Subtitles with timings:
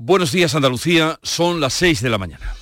[0.00, 2.54] Buenos días Andalucía, son las 6 de la mañana.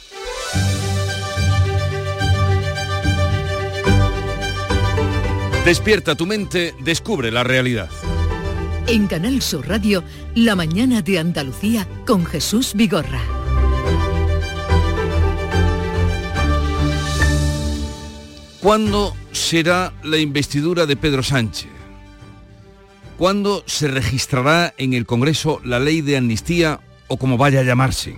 [5.66, 7.90] Despierta tu mente, descubre la realidad.
[8.86, 10.02] En Canal Sur Radio,
[10.34, 13.20] La mañana de Andalucía con Jesús Vigorra.
[18.62, 21.68] ¿Cuándo será la investidura de Pedro Sánchez?
[23.18, 28.16] ¿Cuándo se registrará en el Congreso la ley de amnistía o como vaya a llamarse?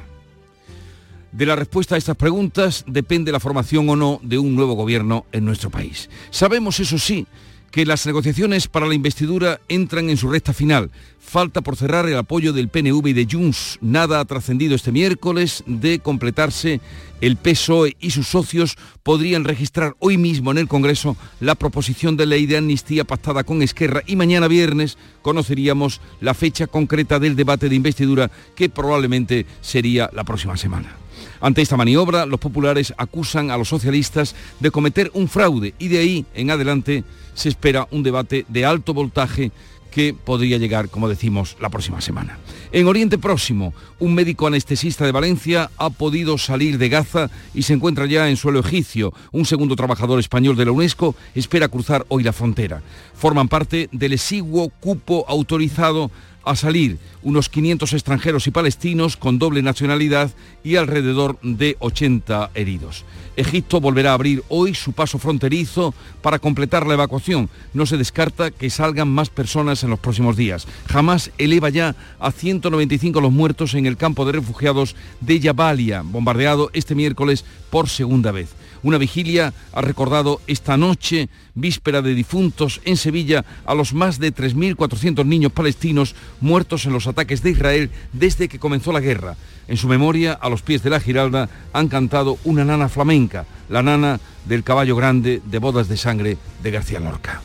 [1.32, 5.26] De la respuesta a estas preguntas depende la formación o no de un nuevo gobierno
[5.32, 6.08] en nuestro país.
[6.30, 7.26] Sabemos, eso sí,
[7.70, 10.90] que las negociaciones para la investidura entran en su recta final.
[11.20, 13.78] Falta por cerrar el apoyo del PNV y de Junts.
[13.82, 16.80] Nada ha trascendido este miércoles de completarse.
[17.20, 22.26] El PSOE y sus socios podrían registrar hoy mismo en el Congreso la proposición de
[22.26, 27.68] ley de amnistía pactada con Esquerra y mañana viernes conoceríamos la fecha concreta del debate
[27.68, 31.07] de investidura que probablemente sería la próxima semana.
[31.40, 35.98] Ante esta maniobra, los populares acusan a los socialistas de cometer un fraude y de
[35.98, 39.52] ahí en adelante se espera un debate de alto voltaje
[39.90, 42.38] que podría llegar, como decimos, la próxima semana.
[42.72, 47.72] En Oriente Próximo, un médico anestesista de Valencia ha podido salir de Gaza y se
[47.72, 49.12] encuentra ya en suelo egipcio.
[49.32, 52.82] Un segundo trabajador español de la UNESCO espera cruzar hoy la frontera.
[53.14, 56.10] Forman parte del exiguo cupo autorizado
[56.48, 60.30] a salir unos 500 extranjeros y palestinos con doble nacionalidad
[60.64, 63.04] y alrededor de 80 heridos.
[63.36, 67.48] Egipto volverá a abrir hoy su paso fronterizo para completar la evacuación.
[67.72, 70.66] No se descarta que salgan más personas en los próximos días.
[70.86, 76.70] Jamás eleva ya a 195 los muertos en el campo de refugiados de Jabalia, bombardeado
[76.72, 78.48] este miércoles por segunda vez.
[78.82, 84.34] Una vigilia ha recordado esta noche, víspera de difuntos, en Sevilla, a los más de
[84.34, 89.36] 3.400 niños palestinos muertos en los ataques de Israel desde que comenzó la guerra.
[89.66, 93.82] En su memoria, a los pies de la Giralda, han cantado una nana flamenca, la
[93.82, 97.42] nana del caballo grande de bodas de sangre de García Lorca.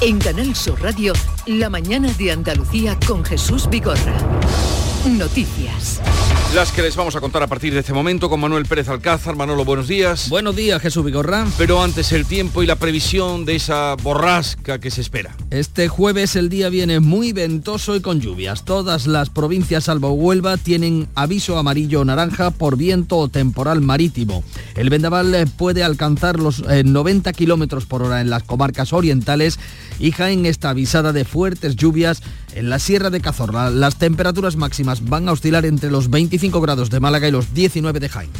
[0.00, 1.14] En Canal Sur Radio,
[1.46, 4.14] La mañana de Andalucía con Jesús Vigorra.
[5.06, 6.00] Noticias.
[6.54, 9.34] Las que les vamos a contar a partir de este momento con Manuel Pérez Alcázar.
[9.34, 10.28] Manolo, buenos días.
[10.28, 11.48] Buenos días, Jesús Vigorra.
[11.58, 15.34] Pero antes el tiempo y la previsión de esa borrasca que se espera.
[15.50, 18.64] Este jueves el día viene muy ventoso y con lluvias.
[18.64, 24.44] Todas las provincias salvo Huelva tienen aviso amarillo o naranja por viento o temporal marítimo.
[24.76, 29.58] El vendaval eh, puede alcanzar los 90 eh, kilómetros por hora en las comarcas orientales
[29.98, 32.22] y Jaén está avisada de fuertes lluvias
[32.54, 33.70] en la Sierra de Cazorla.
[33.70, 38.00] Las temperaturas máximas van a oscilar entre los 25 grados de Málaga y los 19
[38.00, 38.30] de Jaén.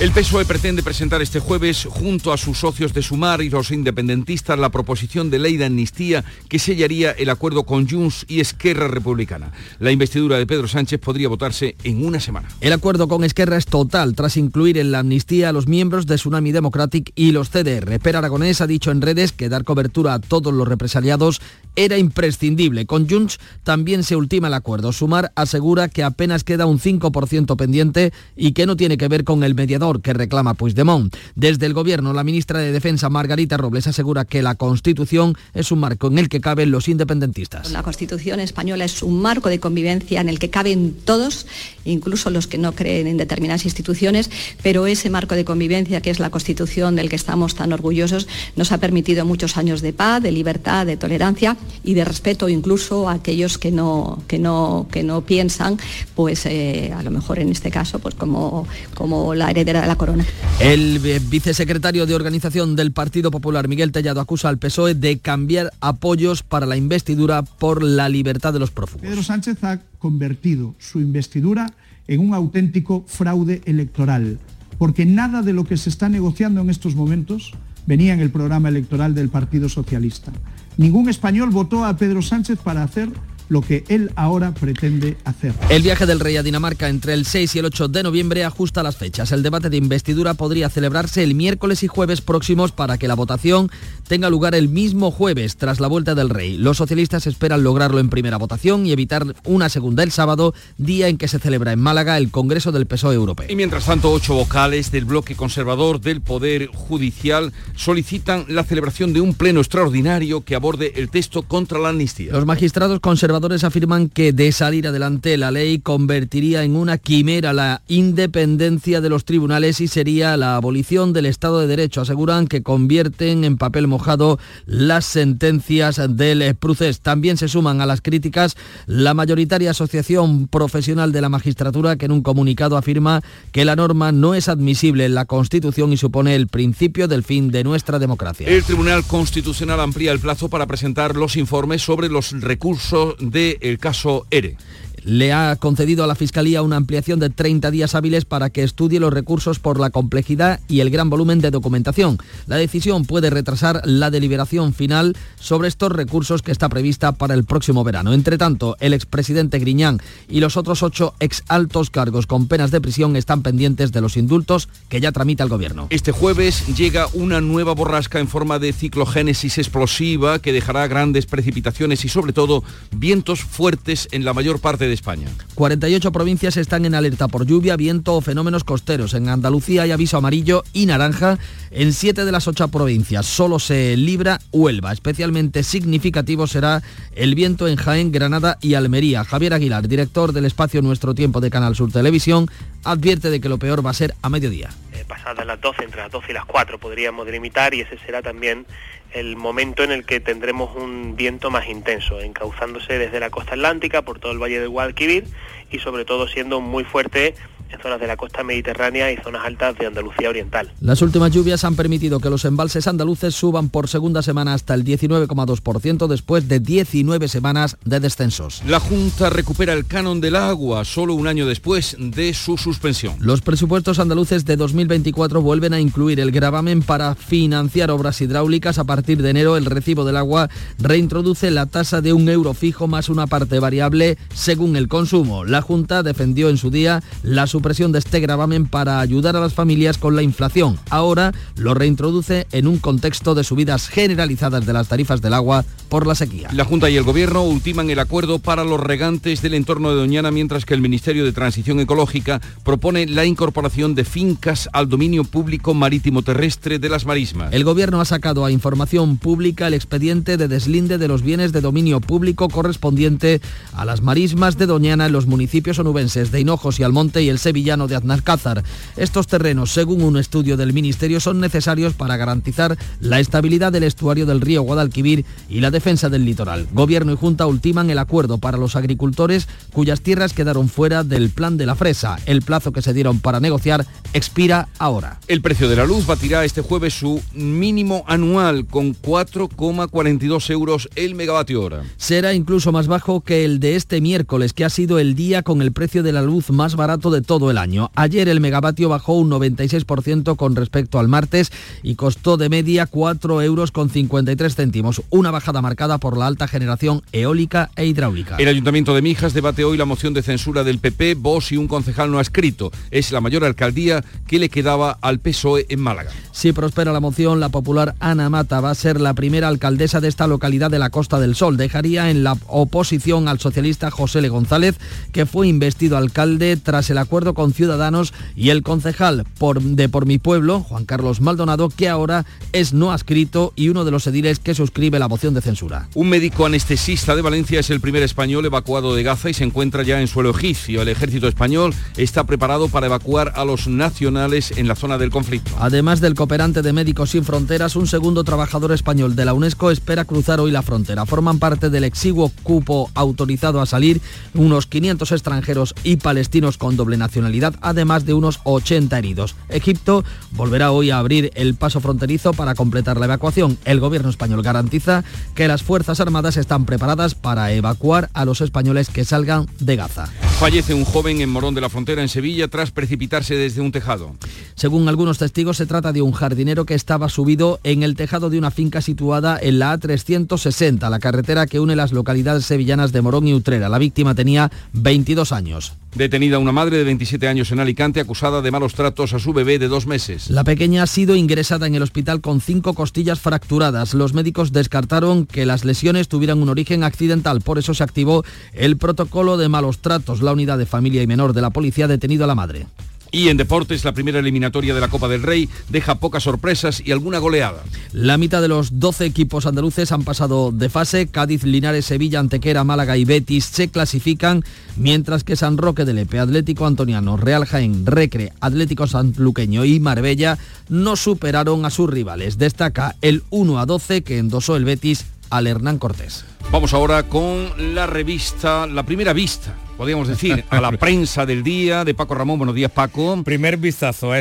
[0.00, 4.58] El PSOE pretende presentar este jueves, junto a sus socios de Sumar y los independentistas,
[4.58, 9.52] la proposición de ley de amnistía que sellaría el acuerdo con Junts y Esquerra Republicana.
[9.78, 12.48] La investidura de Pedro Sánchez podría votarse en una semana.
[12.60, 16.16] El acuerdo con Esquerra es total, tras incluir en la amnistía a los miembros de
[16.16, 18.00] Tsunami Democratic y los CDR.
[18.00, 21.40] Per Aragonés ha dicho en redes que dar cobertura a todos los represaliados
[21.76, 22.84] era imprescindible.
[22.84, 24.92] Con Junts también se ultima el acuerdo.
[24.92, 29.44] Sumar asegura que apenas queda un 5% pendiente y que no tiene que ver con
[29.44, 31.14] el mediador que reclama Puigdemont.
[31.34, 35.80] Desde el Gobierno, la ministra de Defensa, Margarita Robles, asegura que la Constitución es un
[35.80, 37.70] marco en el que caben los independentistas.
[37.70, 41.46] La Constitución española es un marco de convivencia en el que caben todos,
[41.84, 44.30] incluso los que no creen en determinadas instituciones,
[44.62, 48.72] pero ese marco de convivencia que es la Constitución del que estamos tan orgullosos nos
[48.72, 53.14] ha permitido muchos años de paz, de libertad, de tolerancia y de respeto incluso a
[53.14, 55.78] aquellos que no, que no, que no piensan,
[56.14, 60.24] pues eh, a lo mejor en este caso, pues como, como la heredera la corona.
[60.60, 66.42] El vicesecretario de Organización del Partido Popular, Miguel Tellado, acusa al PSOE de cambiar apoyos
[66.42, 69.02] para la investidura por la libertad de los prófugos.
[69.02, 71.72] Pedro Sánchez ha convertido su investidura
[72.06, 74.38] en un auténtico fraude electoral,
[74.78, 77.52] porque nada de lo que se está negociando en estos momentos
[77.86, 80.32] venía en el programa electoral del Partido Socialista.
[80.76, 83.08] Ningún español votó a Pedro Sánchez para hacer
[83.48, 85.54] lo que él ahora pretende hacer.
[85.68, 88.82] El viaje del rey a Dinamarca entre el 6 y el 8 de noviembre ajusta
[88.82, 89.32] las fechas.
[89.32, 93.70] El debate de investidura podría celebrarse el miércoles y jueves próximos para que la votación
[94.08, 96.56] tenga lugar el mismo jueves tras la vuelta del rey.
[96.56, 101.18] Los socialistas esperan lograrlo en primera votación y evitar una segunda el sábado, día en
[101.18, 103.46] que se celebra en Málaga el Congreso del PSOE Europeo.
[103.48, 109.20] Y mientras tanto, ocho vocales del bloque conservador del Poder Judicial solicitan la celebración de
[109.20, 112.32] un pleno extraordinario que aborde el texto contra la amnistía.
[112.32, 117.82] Los magistrados conservadores afirman que de salir adelante la ley convertiría en una quimera la
[117.88, 122.00] independencia de los tribunales y sería la abolición del Estado de Derecho.
[122.00, 127.00] Aseguran que convierten en papel mojado las sentencias del proceso.
[127.02, 128.56] También se suman a las críticas
[128.86, 133.20] la mayoritaria Asociación Profesional de la Magistratura que en un comunicado afirma
[133.52, 137.50] que la norma no es admisible en la Constitución y supone el principio del fin
[137.50, 138.48] de nuestra democracia.
[138.48, 144.26] El Tribunal Constitucional amplía el plazo para presentar los informes sobre los recursos del caso
[144.30, 144.56] ERE
[145.04, 149.00] le ha concedido a la Fiscalía una ampliación de 30 días hábiles para que estudie
[149.00, 152.18] los recursos por la complejidad y el gran volumen de documentación.
[152.46, 157.44] La decisión puede retrasar la deliberación final sobre estos recursos que está prevista para el
[157.44, 158.12] próximo verano.
[158.12, 162.80] Entre tanto, el expresidente Griñán y los otros ocho ex altos cargos con penas de
[162.80, 165.86] prisión están pendientes de los indultos que ya tramita el gobierno.
[165.90, 172.04] Este jueves llega una nueva borrasca en forma de ciclogénesis explosiva que dejará grandes precipitaciones
[172.04, 175.28] y sobre todo vientos fuertes en la mayor parte de España.
[175.54, 179.14] 48 provincias están en alerta por lluvia, viento o fenómenos costeros.
[179.14, 181.38] En Andalucía hay aviso amarillo y naranja
[181.70, 183.26] en siete de las ocho provincias.
[183.26, 184.92] Solo se libra Huelva.
[184.92, 186.82] Especialmente significativo será
[187.14, 189.24] el viento en Jaén, Granada y Almería.
[189.24, 192.48] Javier Aguilar, director del espacio Nuestro Tiempo de Canal Sur Televisión,
[192.84, 194.70] advierte de que lo peor va a ser a mediodía.
[194.92, 198.22] Eh, pasadas las 12, entre las 12 y las 4 podríamos delimitar y ese será
[198.22, 198.66] también
[199.14, 204.02] el momento en el que tendremos un viento más intenso, encauzándose desde la costa atlántica
[204.02, 205.24] por todo el valle del Guadalquivir
[205.70, 207.34] y sobre todo siendo muy fuerte
[207.70, 210.70] en zonas de la costa mediterránea y zonas altas de Andalucía Oriental.
[210.80, 214.84] Las últimas lluvias han permitido que los embalses andaluces suban por segunda semana hasta el
[214.84, 218.62] 19,2% después de 19 semanas de descensos.
[218.66, 223.16] La Junta recupera el canon del agua solo un año después de su suspensión.
[223.20, 228.78] Los presupuestos andaluces de 2024 vuelven a incluir el gravamen para financiar obras hidráulicas.
[228.78, 232.86] A partir de enero el recibo del agua reintroduce la tasa de un euro fijo
[232.86, 235.44] más una parte variable según el consumo.
[235.44, 239.54] La Junta defendió en su día la supresión de este gravamen para ayudar a las
[239.54, 240.76] familias con la inflación.
[240.90, 246.04] Ahora lo reintroduce en un contexto de subidas generalizadas de las tarifas del agua por
[246.04, 246.48] la sequía.
[246.52, 250.32] La Junta y el Gobierno ultiman el acuerdo para los regantes del entorno de Doñana,
[250.32, 255.74] mientras que el Ministerio de Transición Ecológica propone la incorporación de fincas al dominio público
[255.74, 257.52] marítimo terrestre de las marismas.
[257.52, 261.60] El Gobierno ha sacado a información pública el expediente de deslinde de los bienes de
[261.60, 263.40] dominio público correspondiente
[263.74, 267.38] a las marismas de Doñana en los municipios onubenses de Hinojos y Almonte y el
[267.44, 268.64] sevillano de Aznalcázar.
[268.96, 274.24] Estos terrenos, según un estudio del Ministerio, son necesarios para garantizar la estabilidad del estuario
[274.24, 276.66] del río Guadalquivir y la defensa del litoral.
[276.72, 281.58] Gobierno y Junta ultiman el acuerdo para los agricultores cuyas tierras quedaron fuera del plan
[281.58, 282.18] de la fresa.
[282.24, 285.20] El plazo que se dieron para negociar expira ahora.
[285.28, 291.14] El precio de la luz batirá este jueves su mínimo anual con 4,42 euros el
[291.14, 291.82] megavatio hora.
[291.98, 295.60] Será incluso más bajo que el de este miércoles, que ha sido el día con
[295.60, 297.90] el precio de la luz más barato de todo el año.
[297.94, 301.52] Ayer el megavatio bajó un 96% con respecto al martes
[301.82, 306.48] y costó de media 4 euros con 53 céntimos, una bajada marcada por la alta
[306.48, 308.36] generación eólica e hidráulica.
[308.36, 311.68] El Ayuntamiento de Mijas debate hoy la moción de censura del PP, vos y un
[311.68, 312.70] concejal no ha escrito.
[312.90, 316.10] Es la mayor alcaldía que le quedaba al PSOE en Málaga.
[316.34, 320.08] Si prospera la moción, la popular Ana Mata va a ser la primera alcaldesa de
[320.08, 321.56] esta localidad de la Costa del Sol.
[321.56, 324.76] Dejaría en la oposición al socialista José Le González,
[325.12, 330.06] que fue investido alcalde tras el acuerdo con Ciudadanos y el concejal por, de Por
[330.06, 334.40] Mi Pueblo, Juan Carlos Maldonado, que ahora es no adscrito y uno de los ediles
[334.40, 335.88] que suscribe la moción de censura.
[335.94, 339.84] Un médico anestesista de Valencia es el primer español evacuado de Gaza y se encuentra
[339.84, 340.82] ya en suelo egipcio.
[340.82, 345.52] El ejército español está preparado para evacuar a los nacionales en la zona del conflicto.
[345.60, 350.06] Además del cooperante de Médicos Sin Fronteras, un segundo trabajador español de la UNESCO espera
[350.06, 351.04] cruzar hoy la frontera.
[351.04, 354.00] Forman parte del exiguo cupo autorizado a salir
[354.32, 359.36] unos 500 extranjeros y palestinos con doble nacionalidad, además de unos 80 heridos.
[359.50, 363.58] Egipto volverá hoy a abrir el paso fronterizo para completar la evacuación.
[363.66, 365.04] El gobierno español garantiza
[365.34, 370.08] que las Fuerzas Armadas están preparadas para evacuar a los españoles que salgan de Gaza.
[370.38, 374.14] Fallece un joven en Morón de la Frontera, en Sevilla, tras precipitarse desde un tejado.
[374.54, 378.38] Según algunos testigos, se trata de un jardinero que estaba subido en el tejado de
[378.38, 383.28] una finca situada en la A360, la carretera que une las localidades sevillanas de Morón
[383.28, 383.68] y Utrera.
[383.68, 385.74] La víctima tenía 22 años.
[385.94, 389.60] Detenida una madre de 27 años en Alicante acusada de malos tratos a su bebé
[389.60, 390.28] de dos meses.
[390.28, 393.94] La pequeña ha sido ingresada en el hospital con cinco costillas fracturadas.
[393.94, 397.42] Los médicos descartaron que las lesiones tuvieran un origen accidental.
[397.42, 400.20] Por eso se activó el protocolo de malos tratos.
[400.20, 402.66] La unidad de familia y menor de la policía ha detenido a la madre.
[403.14, 406.90] Y en deportes, la primera eliminatoria de la Copa del Rey deja pocas sorpresas y
[406.90, 407.62] alguna goleada.
[407.92, 411.06] La mitad de los 12 equipos andaluces han pasado de fase.
[411.06, 414.42] Cádiz, Linares, Sevilla, Antequera, Málaga y Betis se clasifican,
[414.74, 420.36] mientras que San Roque de Lepe, Atlético Antoniano, Real Jaén, Recre, Atlético Sanluqueño y Marbella
[420.68, 422.36] no superaron a sus rivales.
[422.36, 426.24] Destaca el 1 a 12 que endosó el Betis al Hernán Cortés.
[426.50, 431.84] Vamos ahora con la revista, la primera vista podríamos decir, a la prensa del día
[431.84, 432.38] de Paco Ramón.
[432.38, 433.22] Buenos días, Paco.
[433.24, 434.18] Primer vistazo a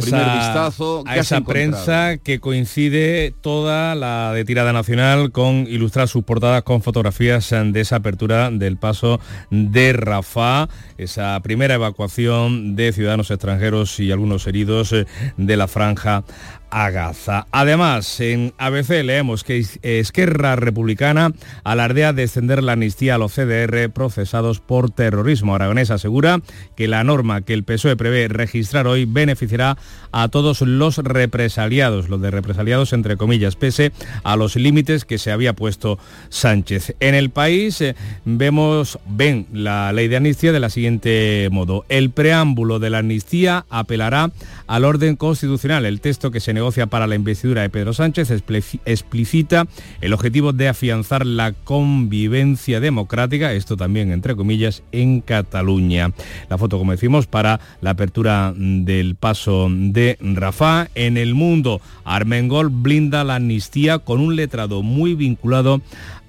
[1.17, 7.49] esa, prensa que coincide toda la de tirada nacional con ilustrar sus portadas con fotografías
[7.49, 9.19] de esa apertura del paso
[9.49, 15.05] de Rafa, esa primera evacuación de ciudadanos extranjeros y algunos heridos eh,
[15.37, 16.23] de la franja
[16.73, 17.45] a Gaza.
[17.51, 21.31] Además, en ABC leemos que Esquerra Republicana
[21.63, 25.53] alardea de extender la amnistía a los CDR procesados por terrorismo.
[25.53, 26.41] Aragonés asegura
[26.75, 29.77] que la norma que el PSOE prevé registrar hoy beneficiará
[30.11, 33.91] a todos los represaliados, los de represaliados entre comillas, pese
[34.23, 35.99] a los límites que se había puesto
[36.29, 36.95] Sánchez.
[36.99, 41.85] En el país eh, vemos, ven la ley de amnistía de la siguiente modo.
[41.87, 44.31] El preámbulo de la amnistía apelará
[44.65, 45.85] al orden constitucional.
[45.85, 49.67] El texto que se para la investidura de Pedro Sánchez explicita
[50.01, 56.11] el objetivo de afianzar la convivencia democrática, esto también entre comillas, en Cataluña.
[56.49, 60.87] La foto, como decimos, para la apertura del paso de Rafah.
[60.95, 65.81] En el mundo, Armengol blinda la amnistía con un letrado muy vinculado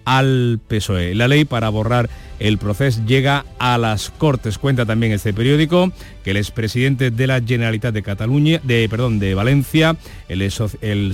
[0.04, 1.14] al PSOE.
[1.14, 2.08] La ley para borrar
[2.38, 4.58] el proceso llega a las Cortes.
[4.58, 5.92] Cuenta también este periódico
[6.24, 9.96] que el expresidente de la Generalitat de Cataluña, de, perdón, de Valencia,
[10.28, 10.50] el,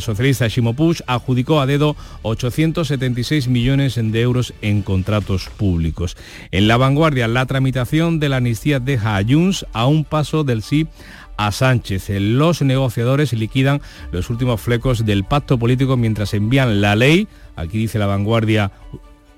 [0.01, 6.17] socialista Ximo Puig, adjudicó a dedo 876 millones de euros en contratos públicos.
[6.51, 10.63] En la vanguardia, la tramitación de la amnistía deja a Junts a un paso del
[10.63, 10.87] sí
[11.37, 12.11] a Sánchez.
[12.21, 13.81] Los negociadores liquidan
[14.13, 18.73] los últimos flecos del pacto político mientras envían la ley, aquí dice la vanguardia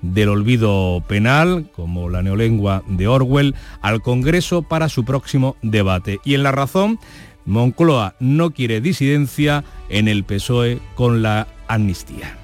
[0.01, 6.19] del olvido penal, como la neolengua de Orwell, al Congreso para su próximo debate.
[6.23, 6.99] Y en la razón,
[7.45, 12.37] Moncloa no quiere disidencia en el PSOE con la amnistía.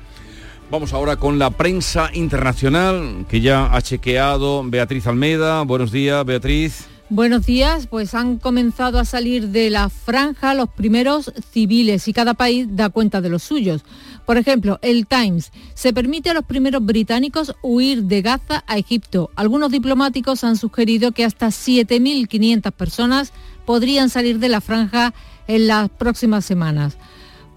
[0.72, 5.64] Vamos ahora con la prensa internacional que ya ha chequeado Beatriz Almeda.
[5.64, 6.88] Buenos días, Beatriz.
[7.12, 12.36] Buenos días, pues han comenzado a salir de la franja los primeros civiles y cada
[12.36, 13.84] país da cuenta de los suyos.
[14.28, 19.32] Por ejemplo, el Times se permite a los primeros británicos huir de Gaza a Egipto.
[19.36, 23.34] Algunos diplomáticos han sugerido que hasta 7.500 personas
[23.66, 25.16] podrían salir de la franja
[25.48, 26.96] en las próximas semanas.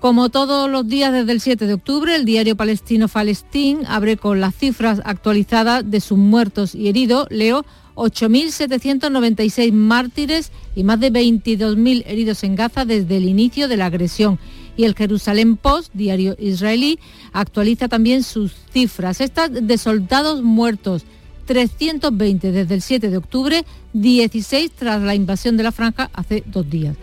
[0.01, 4.41] Como todos los días desde el 7 de octubre, el diario palestino Falestín abre con
[4.41, 7.27] las cifras actualizadas de sus muertos y heridos.
[7.31, 13.87] Leo 8.796 mártires y más de 22.000 heridos en Gaza desde el inicio de la
[13.87, 14.39] agresión.
[14.77, 16.99] Y el Jerusalén Post, diario israelí,
[17.33, 19.21] actualiza también sus cifras.
[19.21, 21.05] Estas de soldados muertos,
[21.47, 26.69] 320 desde el 7 de octubre, 16 tras la invasión de la franja hace dos
[26.69, 26.97] días.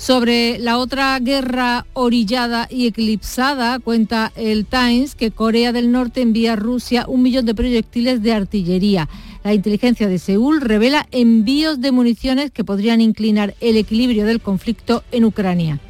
[0.00, 6.54] Sobre la otra guerra orillada y eclipsada, cuenta el Times que Corea del Norte envía
[6.54, 9.10] a Rusia un millón de proyectiles de artillería.
[9.42, 15.02] La inteligencia de Seúl revela envíos de municiones que podrían inclinar el equilibrio del conflicto
[15.12, 15.80] en Ucrania.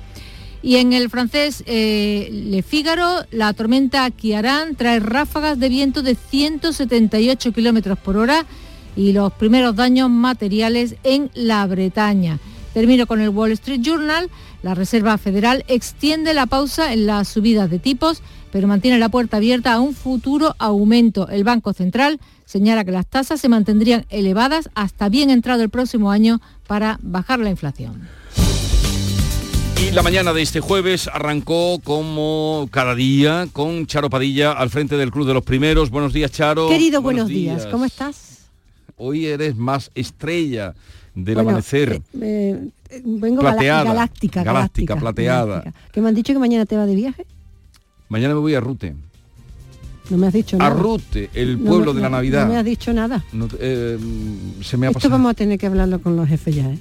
[0.62, 6.14] Y en el francés eh, Le Figaro, la tormenta Kiaran trae ráfagas de viento de
[6.14, 8.44] 178 kilómetros por hora
[8.94, 12.38] y los primeros daños materiales en la Bretaña.
[12.74, 14.30] Termino con el Wall Street Journal.
[14.62, 19.38] La Reserva Federal extiende la pausa en las subidas de tipos, pero mantiene la puerta
[19.38, 21.28] abierta a un futuro aumento.
[21.28, 26.10] El Banco Central señala que las tasas se mantendrían elevadas hasta bien entrado el próximo
[26.10, 28.08] año para bajar la inflación.
[29.80, 34.96] Y la mañana de este jueves arrancó como cada día con Charo Padilla al frente
[34.96, 35.90] del Club de los Primeros.
[35.90, 36.68] Buenos días, Charo.
[36.68, 37.66] Querido, buenos, días.
[37.66, 38.48] ¿Cómo estás?
[38.96, 40.74] Hoy eres más estrella
[41.14, 42.02] del amanecer.
[42.20, 45.72] Eh, eh, vengo galáctica, galáctica, galáctica, plateada.
[45.92, 47.26] ¿Que me han dicho que mañana te va de viaje?
[48.08, 48.96] Mañana me voy a Rute.
[50.10, 50.72] No me has dicho nada.
[50.72, 52.42] Arrute, el pueblo de la Navidad.
[52.46, 53.24] No me has dicho nada.
[53.58, 53.98] Eh,
[54.60, 56.68] se me ha Esto vamos a tener que hablarlo con los jefes ya.
[56.68, 56.78] ¿eh?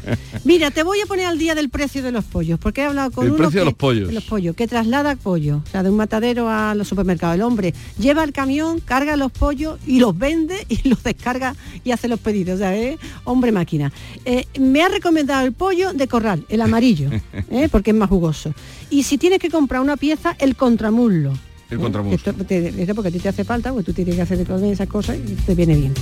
[0.44, 3.10] Mira, te voy a poner al día del precio de los pollos, porque he hablado
[3.10, 4.08] con el uno precio que, de los pollos.
[4.08, 7.34] de los pollos, que traslada pollo, o sea, de un matadero a los supermercados.
[7.34, 11.90] El hombre lleva el camión, carga los pollos y los vende y los descarga y
[11.90, 12.56] hace los pedidos.
[12.56, 12.96] O sea, ¿eh?
[13.24, 13.92] hombre máquina.
[14.24, 17.10] Eh, me ha recomendado el pollo de corral, el amarillo,
[17.72, 18.54] porque es más jugoso.
[18.88, 21.32] Y si tienes que comprar una pieza, el contramuslo
[21.70, 22.16] El contramundo.
[22.16, 25.18] Esto, porque a ti te hace falta, porque tú tienes que hacer todas esas cosas
[25.18, 25.94] y te viene bien.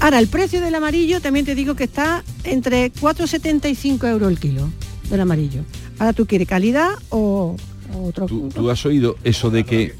[0.00, 4.70] Ahora, el precio del amarillo también te digo que está entre 4,75 euros el kilo
[5.10, 5.62] del amarillo.
[5.98, 7.56] Ahora tú quieres calidad o,
[8.02, 8.26] otro.
[8.26, 9.94] ¿Tú, has oído eso de que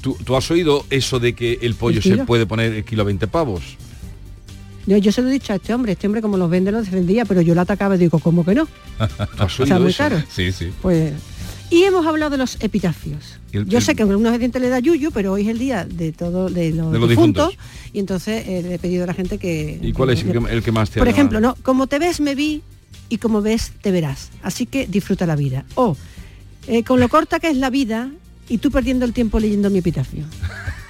[0.00, 3.26] tú, has oído eso de que el pollo se puede poner el kilo a 20
[3.26, 3.62] pavos?
[4.86, 7.24] Yo, se lo he dicho a este hombre, este hombre como los vende los defendía,
[7.24, 8.66] pero yo lo atacaba y digo, ¿cómo que no?
[9.38, 10.20] o sea, muy caro.
[10.28, 10.72] Sí, sí.
[10.82, 11.12] Pues
[11.72, 13.40] y hemos hablado de los epitafios.
[13.50, 16.12] Yo sé que a algunos gente le da yuyu, pero hoy es el día de
[16.12, 17.56] todo de los, difuntos,
[17.94, 19.78] y entonces eh, le he pedido a la gente que.
[19.80, 22.62] ¿Y cuál es el que, más te Por ejemplo, no, como te ves me vi
[23.08, 24.30] y como ves te verás.
[24.42, 25.64] Así que disfruta la vida.
[25.74, 25.96] O
[26.66, 28.10] eh, con lo corta que es la vida
[28.50, 30.24] y tú perdiendo el tiempo leyendo mi epitafio.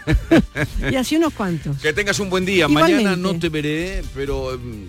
[0.90, 1.78] y así unos cuantos.
[1.78, 2.66] Que tengas un buen día.
[2.66, 4.88] Mañana no te veré, pero em,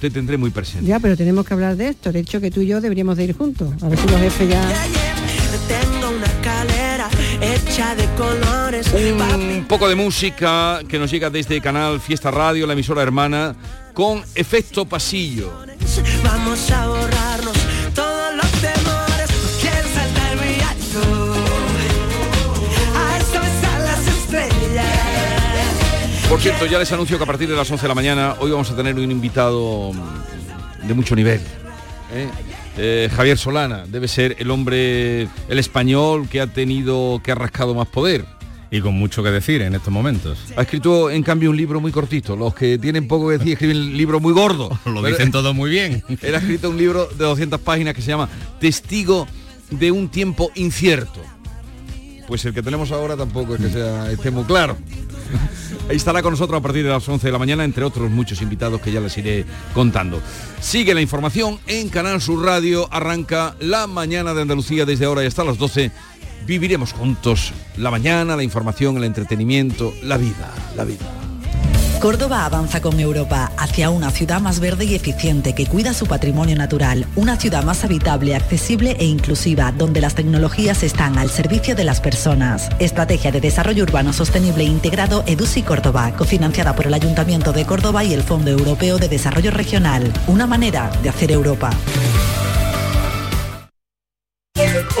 [0.00, 0.84] te tendré muy presente.
[0.84, 2.10] Ya, pero tenemos que hablar de esto.
[2.10, 3.80] De hecho, que tú y yo deberíamos de ir juntos.
[3.82, 5.17] A ver si los jefes ya
[7.40, 8.92] hecha de colores.
[8.92, 13.54] Un poco de música que nos llega desde Canal Fiesta Radio, la emisora hermana,
[13.94, 15.52] con efecto pasillo.
[16.22, 17.56] Vamos a borrarnos
[17.94, 19.30] todos los temores,
[19.60, 21.34] quiero saltar muy alto.
[22.94, 24.86] A las estrellas.
[26.28, 28.50] Por cierto, ya les anuncio que a partir de las 11 de la mañana hoy
[28.50, 29.92] vamos a tener un invitado
[30.82, 31.40] de mucho nivel.
[32.12, 32.28] ¿eh?
[32.78, 37.74] Eh, Javier Solana debe ser el hombre, el español que ha tenido, que ha rascado
[37.74, 38.24] más poder.
[38.70, 40.38] Y con mucho que decir en estos momentos.
[40.56, 42.36] Ha escrito en cambio un libro muy cortito.
[42.36, 44.78] Los que tienen poco que decir escriben libro muy gordo.
[44.84, 46.04] Lo dicen todo muy bien.
[46.20, 48.28] Él ha escrito un libro de 200 páginas que se llama
[48.60, 49.26] Testigo
[49.70, 51.20] de un tiempo incierto.
[52.28, 54.76] Pues el que tenemos ahora tampoco es que sea, esté muy claro.
[55.88, 58.80] Estará con nosotros a partir de las 11 de la mañana, entre otros muchos invitados
[58.80, 59.44] que ya les iré
[59.74, 60.20] contando.
[60.60, 62.88] Sigue la información en Canal Sur Radio.
[62.90, 65.90] Arranca la mañana de Andalucía desde ahora y hasta las 12.
[66.46, 71.27] Viviremos juntos la mañana, la información, el entretenimiento, la vida, la vida.
[72.00, 76.54] Córdoba avanza con Europa hacia una ciudad más verde y eficiente que cuida su patrimonio
[76.54, 81.82] natural, una ciudad más habitable, accesible e inclusiva, donde las tecnologías están al servicio de
[81.82, 82.68] las personas.
[82.78, 88.04] Estrategia de Desarrollo Urbano Sostenible e Integrado EDUSI Córdoba, cofinanciada por el Ayuntamiento de Córdoba
[88.04, 90.12] y el Fondo Europeo de Desarrollo Regional.
[90.28, 91.70] Una manera de hacer Europa.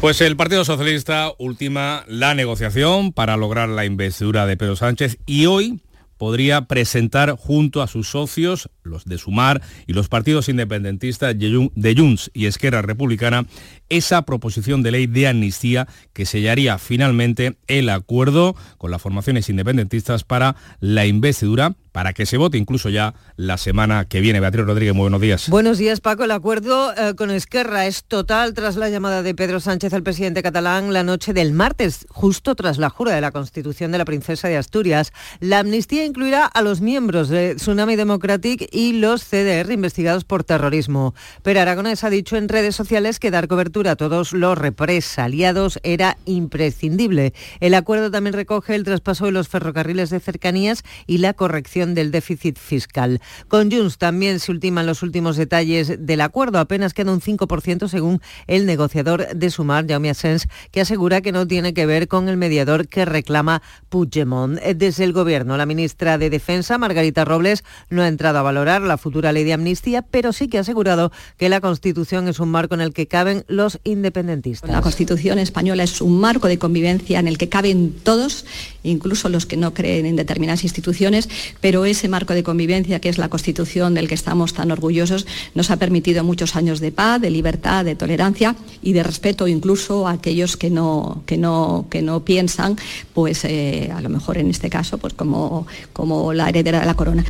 [0.00, 5.46] Pues el Partido Socialista ultima la negociación para lograr la investidura de Pedro Sánchez y
[5.46, 5.80] hoy
[6.18, 12.30] podría presentar junto a sus socios, los de Sumar y los partidos independentistas de Junts
[12.32, 13.46] y Esquerra Republicana,
[13.88, 20.22] esa proposición de ley de amnistía que sellaría finalmente el acuerdo con las formaciones independentistas
[20.22, 24.38] para la investidura para que se vote incluso ya la semana que viene.
[24.38, 25.48] Beatriz Rodríguez, muy buenos días.
[25.48, 26.22] Buenos días, Paco.
[26.22, 30.40] El acuerdo eh, con Esquerra es total tras la llamada de Pedro Sánchez al presidente
[30.40, 34.46] catalán la noche del martes, justo tras la jura de la Constitución de la Princesa
[34.46, 35.12] de Asturias.
[35.40, 41.16] La amnistía incluirá a los miembros de Tsunami Democratic y los CDR investigados por terrorismo.
[41.42, 46.16] Pero Aragonés ha dicho en redes sociales que dar cobertura a todos los represaliados era
[46.26, 47.34] imprescindible.
[47.58, 52.10] El acuerdo también recoge el traspaso de los ferrocarriles de cercanías y la corrección del
[52.10, 53.20] déficit fiscal.
[53.48, 56.58] Con Junts también se ultiman los últimos detalles del acuerdo.
[56.58, 61.46] Apenas queda un 5% según el negociador de Sumar, Jaume Asens, que asegura que no
[61.46, 64.60] tiene que ver con el mediador que reclama Puigdemont.
[64.60, 68.98] Desde el Gobierno, la ministra de Defensa, Margarita Robles, no ha entrado a valorar la
[68.98, 72.74] futura ley de amnistía, pero sí que ha asegurado que la Constitución es un marco
[72.74, 74.70] en el que caben los independentistas.
[74.70, 78.44] La Constitución española es un marco de convivencia en el que caben todos,
[78.88, 81.28] incluso los que no creen en determinadas instituciones,
[81.60, 85.70] pero ese marco de convivencia que es la Constitución del que estamos tan orgullosos nos
[85.70, 90.12] ha permitido muchos años de paz, de libertad, de tolerancia y de respeto incluso a
[90.12, 92.76] aquellos que no, que no, que no piensan,
[93.14, 96.94] pues eh, a lo mejor en este caso, pues como, como la heredera de la
[96.94, 97.24] corona.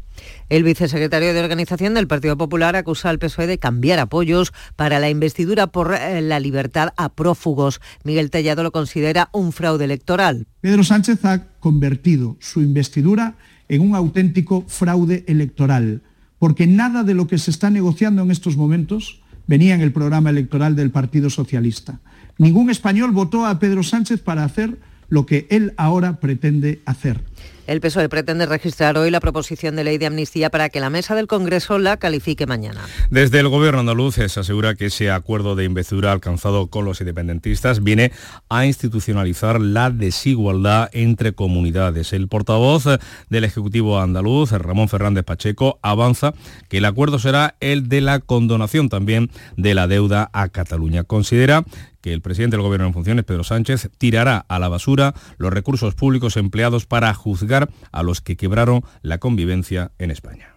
[0.48, 5.10] El vicesecretario de Organización del Partido Popular acusa al PSOE de cambiar apoyos para la
[5.10, 7.82] investidura por eh, la libertad a prófugos.
[8.02, 10.46] Miguel Tellado lo considera un fraude electoral.
[10.62, 13.34] Pedro Sánchez ha convertido su investidura
[13.68, 16.00] en un auténtico fraude electoral,
[16.38, 20.30] porque nada de lo que se está negociando en estos momentos venía en el programa
[20.30, 22.00] electoral del Partido Socialista.
[22.38, 24.78] Ningún español votó a Pedro Sánchez para hacer
[25.10, 27.22] lo que él ahora pretende hacer.
[27.68, 31.14] El PSOE pretende registrar hoy la proposición de ley de amnistía para que la mesa
[31.14, 32.80] del Congreso la califique mañana.
[33.10, 37.84] Desde el gobierno andaluz se asegura que ese acuerdo de investidura alcanzado con los independentistas
[37.84, 38.10] viene
[38.48, 42.14] a institucionalizar la desigualdad entre comunidades.
[42.14, 42.84] El portavoz
[43.28, 46.32] del Ejecutivo andaluz, Ramón Fernández Pacheco, avanza
[46.70, 51.04] que el acuerdo será el de la condonación también de la deuda a Cataluña.
[51.04, 51.66] Considera
[52.08, 55.94] que el presidente del Gobierno en funciones, Pedro Sánchez, tirará a la basura los recursos
[55.94, 60.54] públicos empleados para juzgar a los que quebraron la convivencia en España.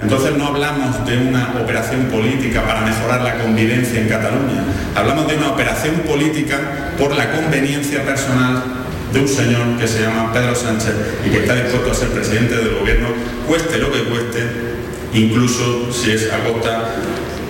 [0.00, 4.64] Entonces no hablamos de una operación política para mejorar la convivencia en Cataluña,
[4.96, 8.62] hablamos de una operación política por la conveniencia personal
[9.12, 10.94] de un señor que se llama Pedro Sánchez
[11.26, 13.08] y que está dispuesto a ser presidente del gobierno,
[13.46, 14.42] cueste lo que cueste,
[15.14, 16.90] incluso si es a costa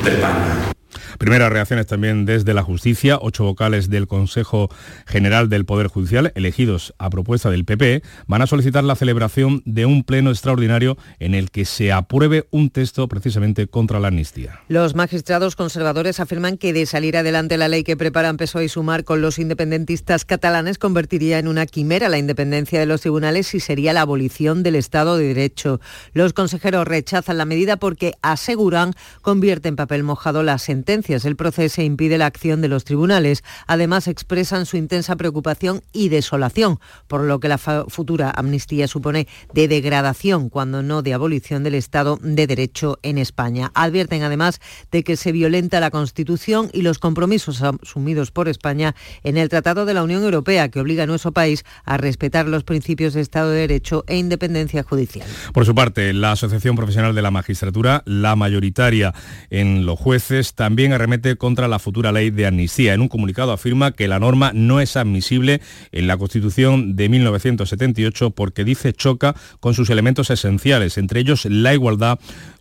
[0.05, 0.78] de España.
[1.19, 4.69] Primeras reacciones también desde la justicia, ocho vocales del Consejo
[5.05, 9.85] General del Poder Judicial, elegidos a propuesta del PP, van a solicitar la celebración de
[9.85, 14.61] un pleno extraordinario en el que se apruebe un texto precisamente contra la amnistía.
[14.69, 19.03] Los magistrados conservadores afirman que de salir adelante la ley que preparan PSOE y Sumar
[19.03, 23.93] con los independentistas catalanes convertiría en una quimera la independencia de los tribunales y sería
[23.93, 25.81] la abolición del Estado de Derecho.
[26.13, 31.83] Los consejeros rechazan la medida porque aseguran convierte en papel mojado la sentencia el proceso
[31.83, 33.43] impide la acción de los tribunales.
[33.67, 39.69] Además, expresan su intensa preocupación y desolación por lo que la futura amnistía supone de
[39.69, 43.71] degradación, cuando no de abolición del Estado de Derecho en España.
[43.75, 44.61] Advierten además
[44.93, 48.95] de que se violenta la Constitución y los compromisos asumidos por España
[49.25, 52.65] en el Tratado de la Unión Europea, que obliga a nuestro país a respetar los
[52.65, 55.27] principios de Estado de Derecho e independencia judicial.
[55.53, 59.15] Por su parte, la Asociación Profesional de la Magistratura, la mayoritaria
[59.51, 62.95] en los jueces, también remete contra la futura ley de amnistía.
[62.95, 65.61] En un comunicado afirma que la norma no es admisible
[65.93, 71.73] en la Constitución de 1978 porque dice choca con sus elementos esenciales, entre ellos la
[71.75, 72.19] igualdad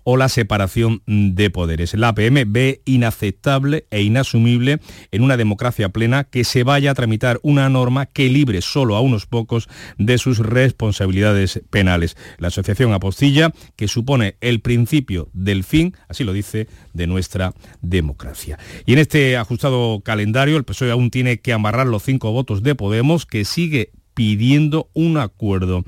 [0.10, 1.93] o la separación de poderes.
[1.93, 4.80] La APM ve inaceptable e inasumible
[5.12, 9.02] en una democracia plena que se vaya a tramitar una norma que libre solo a
[9.02, 9.67] unos pocos
[9.98, 12.15] de sus responsabilidades penales.
[12.38, 18.58] La asociación apostilla que supone el principio del fin, así lo dice, de nuestra democracia.
[18.86, 22.76] Y en este ajustado calendario el PSOE aún tiene que amarrar los cinco votos de
[22.76, 25.84] Podemos que sigue pidiendo un acuerdo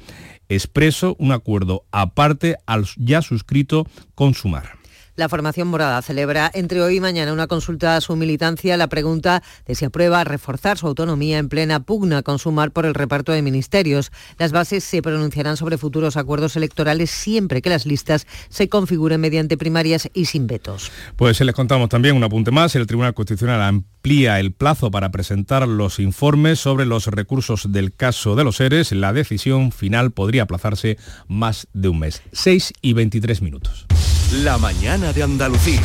[0.50, 4.79] expreso un acuerdo aparte al ya suscrito con Sumar.
[5.20, 9.44] La formación morada celebra entre hoy y mañana una consulta a su militancia la pregunta
[9.68, 13.42] de si aprueba reforzar su autonomía en plena pugna con sumar por el reparto de
[13.42, 14.14] ministerios.
[14.38, 19.58] Las bases se pronunciarán sobre futuros acuerdos electorales siempre que las listas se configuren mediante
[19.58, 20.90] primarias y sin vetos.
[21.18, 22.74] Pues les contamos también un apunte más.
[22.78, 28.38] El Tribunal Constitucional amplía el plazo para presentar los informes sobre los recursos del caso
[28.38, 28.94] de los seres.
[28.94, 32.22] La decisión final podría aplazarse más de un mes.
[32.32, 33.86] 6 y 23 minutos.
[34.32, 35.82] La mañana de Andalucía.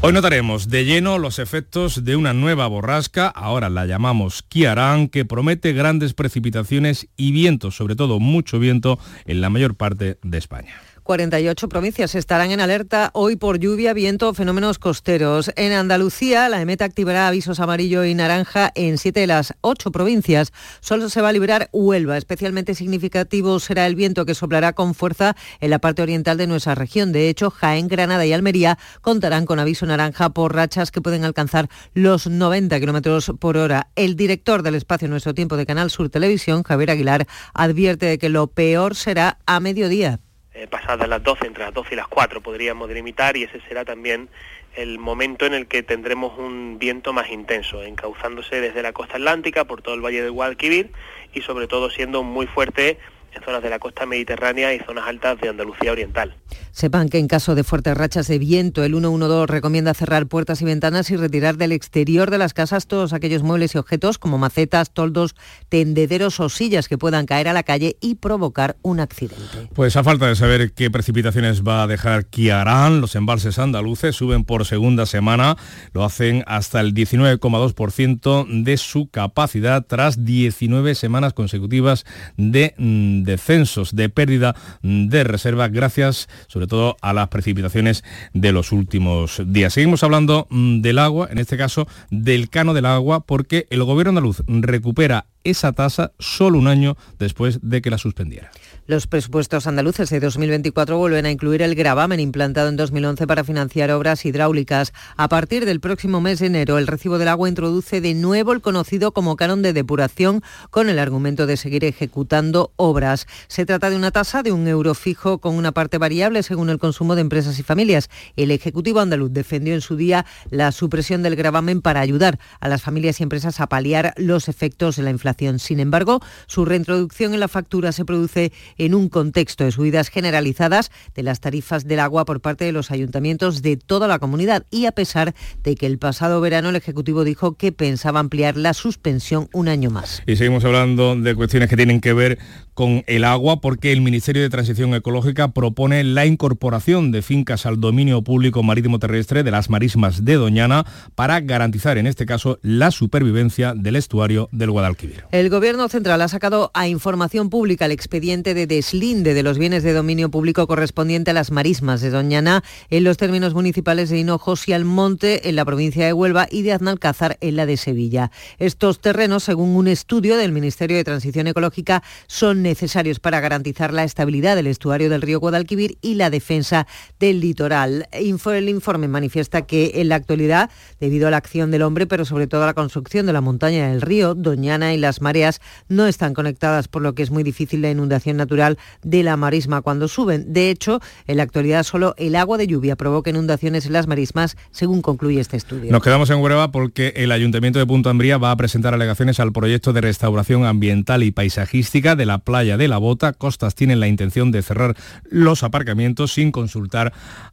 [0.00, 5.26] Hoy notaremos de lleno los efectos de una nueva borrasca, ahora la llamamos Kiarán, que
[5.26, 10.80] promete grandes precipitaciones y viento, sobre todo mucho viento, en la mayor parte de España.
[11.08, 15.50] 48 provincias estarán en alerta hoy por lluvia, viento o fenómenos costeros.
[15.56, 20.52] En Andalucía, la EMET activará avisos amarillo y naranja en siete de las ocho provincias.
[20.80, 22.18] Solo se va a liberar Huelva.
[22.18, 26.74] Especialmente significativo será el viento que soplará con fuerza en la parte oriental de nuestra
[26.74, 27.10] región.
[27.10, 31.70] De hecho, Jaén, Granada y Almería contarán con aviso naranja por rachas que pueden alcanzar
[31.94, 33.88] los 90 kilómetros por hora.
[33.96, 38.28] El director del espacio Nuestro Tiempo de Canal Sur Televisión, Javier Aguilar, advierte de que
[38.28, 40.20] lo peor será a mediodía.
[40.58, 43.84] Eh, pasadas las 12, entre las 12 y las 4 podríamos delimitar y ese será
[43.84, 44.28] también
[44.74, 49.66] el momento en el que tendremos un viento más intenso, encauzándose desde la costa atlántica
[49.66, 50.90] por todo el valle del Guadalquivir
[51.32, 52.98] y sobre todo siendo muy fuerte
[53.34, 56.34] en zonas de la costa mediterránea y zonas altas de Andalucía Oriental.
[56.72, 60.64] Sepan que en caso de fuertes rachas de viento, el 112 recomienda cerrar puertas y
[60.64, 64.92] ventanas y retirar del exterior de las casas todos aquellos muebles y objetos como macetas,
[64.92, 65.34] toldos,
[65.68, 69.68] tendederos o sillas que puedan caer a la calle y provocar un accidente.
[69.74, 74.44] Pues a falta de saber qué precipitaciones va a dejar Kiarán, los embalses andaluces suben
[74.44, 75.56] por segunda semana,
[75.92, 82.04] lo hacen hasta el 19,2% de su capacidad tras 19 semanas consecutivas
[82.36, 88.72] de mm, descensos, de pérdida de reserva gracias sobre todo a las precipitaciones de los
[88.72, 89.74] últimos días.
[89.74, 94.10] Seguimos hablando mm, del agua, en este caso del cano del agua, porque el gobierno
[94.10, 98.50] andaluz recupera esa tasa solo un año después de que la suspendiera.
[98.88, 103.90] Los presupuestos andaluces de 2024 vuelven a incluir el gravamen implantado en 2011 para financiar
[103.90, 104.94] obras hidráulicas.
[105.18, 108.62] A partir del próximo mes de enero, el recibo del agua introduce de nuevo el
[108.62, 113.26] conocido como canon de depuración con el argumento de seguir ejecutando obras.
[113.48, 116.78] Se trata de una tasa de un euro fijo con una parte variable según el
[116.78, 118.08] consumo de empresas y familias.
[118.36, 122.80] El Ejecutivo andaluz defendió en su día la supresión del gravamen para ayudar a las
[122.80, 125.37] familias y empresas a paliar los efectos de la inflación.
[125.58, 130.90] Sin embargo, su reintroducción en la factura se produce en un contexto de subidas generalizadas
[131.14, 134.86] de las tarifas del agua por parte de los ayuntamientos de toda la comunidad y
[134.86, 139.48] a pesar de que el pasado verano el Ejecutivo dijo que pensaba ampliar la suspensión
[139.52, 140.22] un año más.
[140.26, 142.38] Y seguimos hablando de cuestiones que tienen que ver
[142.78, 147.80] con el agua porque el Ministerio de Transición Ecológica propone la incorporación de fincas al
[147.80, 150.86] dominio público marítimo terrestre de las marismas de Doñana
[151.16, 155.24] para garantizar en este caso la supervivencia del estuario del Guadalquivir.
[155.32, 159.82] El Gobierno Central ha sacado a información pública el expediente de deslinde de los bienes
[159.82, 164.68] de dominio público correspondiente a las marismas de Doñana en los términos municipales de Hinojos
[164.68, 168.30] y Almonte en la provincia de Huelva y de Aznalcázar en la de Sevilla.
[168.60, 174.04] Estos terrenos, según un estudio del Ministerio de Transición Ecológica, son necesarios para garantizar la
[174.04, 176.86] estabilidad del estuario del río Guadalquivir y la defensa
[177.18, 178.06] del litoral.
[178.12, 182.46] El informe manifiesta que en la actualidad, debido a la acción del hombre, pero sobre
[182.46, 186.34] todo a la construcción de la montaña del río, Doñana y las mareas no están
[186.34, 190.52] conectadas, por lo que es muy difícil la inundación natural de la marisma cuando suben.
[190.52, 194.56] De hecho, en la actualidad solo el agua de lluvia provoca inundaciones en las marismas,
[194.70, 195.90] según concluye este estudio.
[195.90, 199.52] Nos quedamos en Huelva porque el Ayuntamiento de Punto Ambría va a presentar alegaciones al
[199.52, 203.32] proyecto de restauración ambiental y paisajística de la playa de la Bota.
[203.32, 204.96] Costas tienen la intención de cerrar
[205.30, 207.12] los aparcamientos sin consultar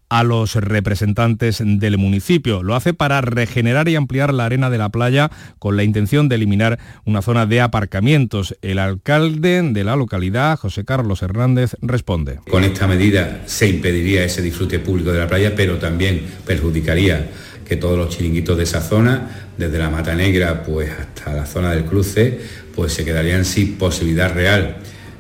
[0.10, 2.64] a los representantes del municipio.
[2.64, 6.36] Lo hace para regenerar y ampliar la arena de la playa con la intención de
[6.36, 8.56] eliminar una zona de aparcamientos.
[8.62, 12.40] El alcalde de la localidad, José Carlos Hernández, responde.
[12.50, 17.30] Con esta medida se impediría ese disfrute público de la playa, pero también perjudicaría
[17.66, 21.72] que todos los chiringuitos de esa zona, desde la Mata Negra pues hasta la zona
[21.72, 22.40] del cruce,
[22.76, 24.78] pues se quedarían sin posibilidad real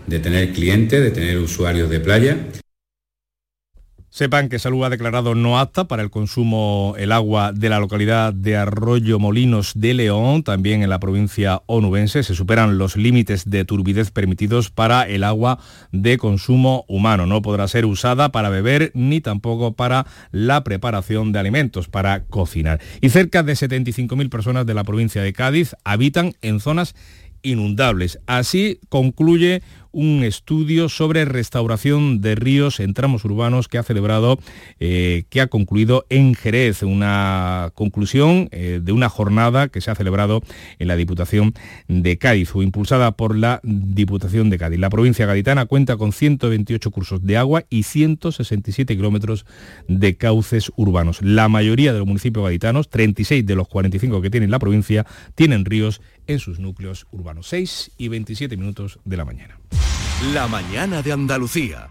[0.07, 2.37] de tener clientes, de tener usuarios de playa.
[4.15, 8.33] Sepan que Salud ha declarado no apta para el consumo el agua de la localidad
[8.33, 12.23] de Arroyo Molinos de León, también en la provincia onubense.
[12.23, 15.59] Se superan los límites de turbidez permitidos para el agua
[15.91, 17.25] de consumo humano.
[17.25, 22.79] No podrá ser usada para beber ni tampoco para la preparación de alimentos, para cocinar.
[23.01, 26.95] Y cerca de 75.000 personas de la provincia de Cádiz habitan en zonas
[27.45, 28.19] inundables.
[28.27, 29.61] Así concluye
[29.95, 34.37] un estudio sobre restauración de ríos en tramos urbanos que ha celebrado,
[34.81, 39.95] eh, que ha concluido en Jerez, una conclusión eh, de una jornada que se ha
[39.95, 40.41] celebrado
[40.79, 41.53] en la Diputación
[41.87, 44.79] de Cádiz o impulsada por la Diputación de Cádiz.
[44.79, 49.45] La provincia gaditana cuenta con 128 cursos de agua y 167 kilómetros
[49.87, 51.21] de cauces urbanos.
[51.21, 55.05] La mayoría de los municipios gaditanos, 36 de los 45 que tienen la provincia,
[55.35, 57.47] tienen ríos en sus núcleos urbanos.
[57.47, 59.57] 6 y 27 minutos de la mañana.
[60.33, 61.89] La mañana de Andalucía.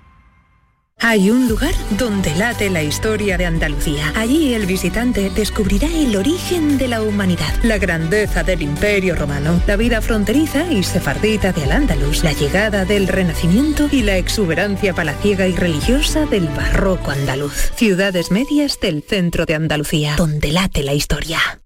[1.00, 4.12] Hay un lugar donde late la historia de Andalucía.
[4.16, 9.76] Allí el visitante descubrirá el origen de la humanidad, la grandeza del imperio romano, la
[9.76, 15.54] vida fronteriza y sefardita de Al-Ándalus, la llegada del Renacimiento y la exuberancia palaciega y
[15.54, 17.72] religiosa del barroco andaluz.
[17.74, 21.63] Ciudades medias del centro de Andalucía, donde late la historia.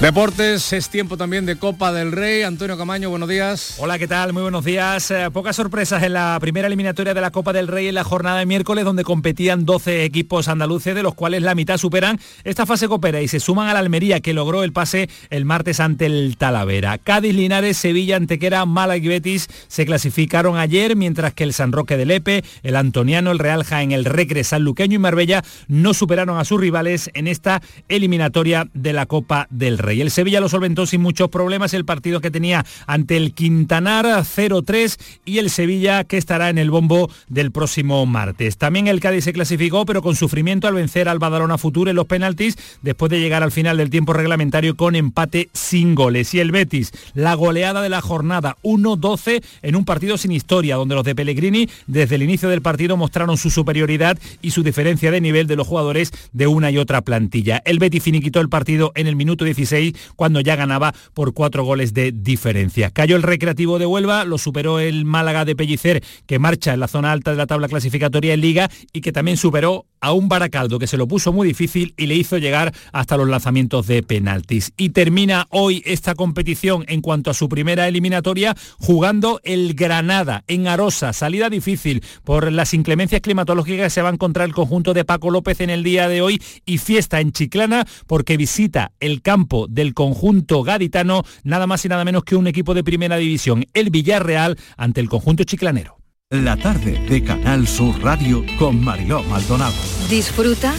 [0.00, 2.40] Deportes, es tiempo también de Copa del Rey.
[2.40, 3.74] Antonio Camaño, buenos días.
[3.76, 4.32] Hola, ¿qué tal?
[4.32, 5.10] Muy buenos días.
[5.10, 8.38] Eh, pocas sorpresas en la primera eliminatoria de la Copa del Rey en la jornada
[8.38, 12.88] de miércoles, donde competían 12 equipos andaluces, de los cuales la mitad superan esta fase
[12.88, 16.38] copera y se suman a la Almería, que logró el pase el martes ante el
[16.38, 16.96] Talavera.
[16.96, 21.98] Cádiz, Linares, Sevilla, Antequera, Málaga y Betis se clasificaron ayer, mientras que el San Roque
[21.98, 26.38] de Lepe, el Antoniano, el Real Jaén, el Recre, San Luqueño y Marbella no superaron
[26.38, 27.60] a sus rivales en esta
[27.90, 29.89] eliminatoria de la Copa del Rey.
[29.94, 34.06] Y el Sevilla lo solventó sin muchos problemas el partido que tenía ante el Quintanar
[34.06, 38.56] 0-3 y el Sevilla que estará en el bombo del próximo martes.
[38.56, 42.06] También el Cádiz se clasificó pero con sufrimiento al vencer al Badalona Futur en los
[42.06, 46.34] penaltis después de llegar al final del tiempo reglamentario con empate sin goles.
[46.34, 50.94] Y el Betis, la goleada de la jornada 1-12 en un partido sin historia donde
[50.94, 55.20] los de Pellegrini desde el inicio del partido mostraron su superioridad y su diferencia de
[55.20, 57.62] nivel de los jugadores de una y otra plantilla.
[57.64, 61.64] El Betis finiquitó el partido en el minuto 16 16 cuando ya ganaba por cuatro
[61.64, 62.90] goles de diferencia.
[62.90, 66.88] Cayó el Recreativo de Huelva, lo superó el Málaga de Pellicer que marcha en la
[66.88, 70.78] zona alta de la tabla clasificatoria en Liga y que también superó a un Baracaldo
[70.78, 74.72] que se lo puso muy difícil y le hizo llegar hasta los lanzamientos de penaltis.
[74.76, 80.68] Y termina hoy esta competición en cuanto a su primera eliminatoria jugando el Granada en
[80.68, 81.12] Arosa.
[81.12, 85.60] Salida difícil por las inclemencias climatológicas se va a encontrar el conjunto de Paco López
[85.60, 90.62] en el día de hoy y fiesta en Chiclana porque visita el campo del conjunto
[90.62, 95.00] gaditano nada más y nada menos que un equipo de primera división, el Villarreal, ante
[95.00, 95.96] el conjunto chiclanero.
[96.30, 99.74] La tarde de Canal Sur Radio con Mariló Maldonado.
[100.08, 100.72] Disfruta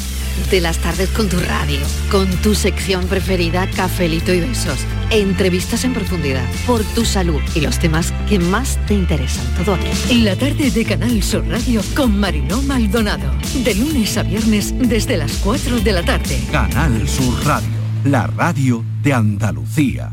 [0.50, 4.80] de las tardes con tu radio, con tu sección preferida, Cafelito y Besos.
[5.10, 9.46] Entrevistas en profundidad, por tu salud y los temas que más te interesan.
[9.58, 9.88] Todo aquí.
[10.10, 13.32] En la tarde de Canal Sur Radio con Mariló Maldonado.
[13.64, 16.42] De lunes a viernes desde las 4 de la tarde.
[16.52, 17.70] Canal Sur Radio,
[18.04, 20.12] la radio de Andalucía.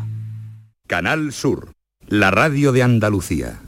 [0.86, 1.72] Canal Sur,
[2.06, 3.62] la radio de Andalucía.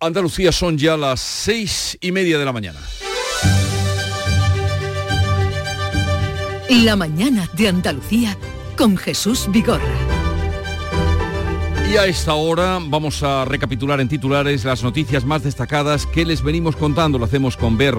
[0.00, 2.80] Andalucía son ya las seis y media de la mañana.
[6.68, 8.36] La mañana de Andalucía
[8.76, 10.09] con Jesús Vigorra.
[11.90, 16.40] Y a esta hora vamos a recapitular en titulares las noticias más destacadas que les
[16.40, 17.18] venimos contando.
[17.18, 17.92] Lo hacemos con B.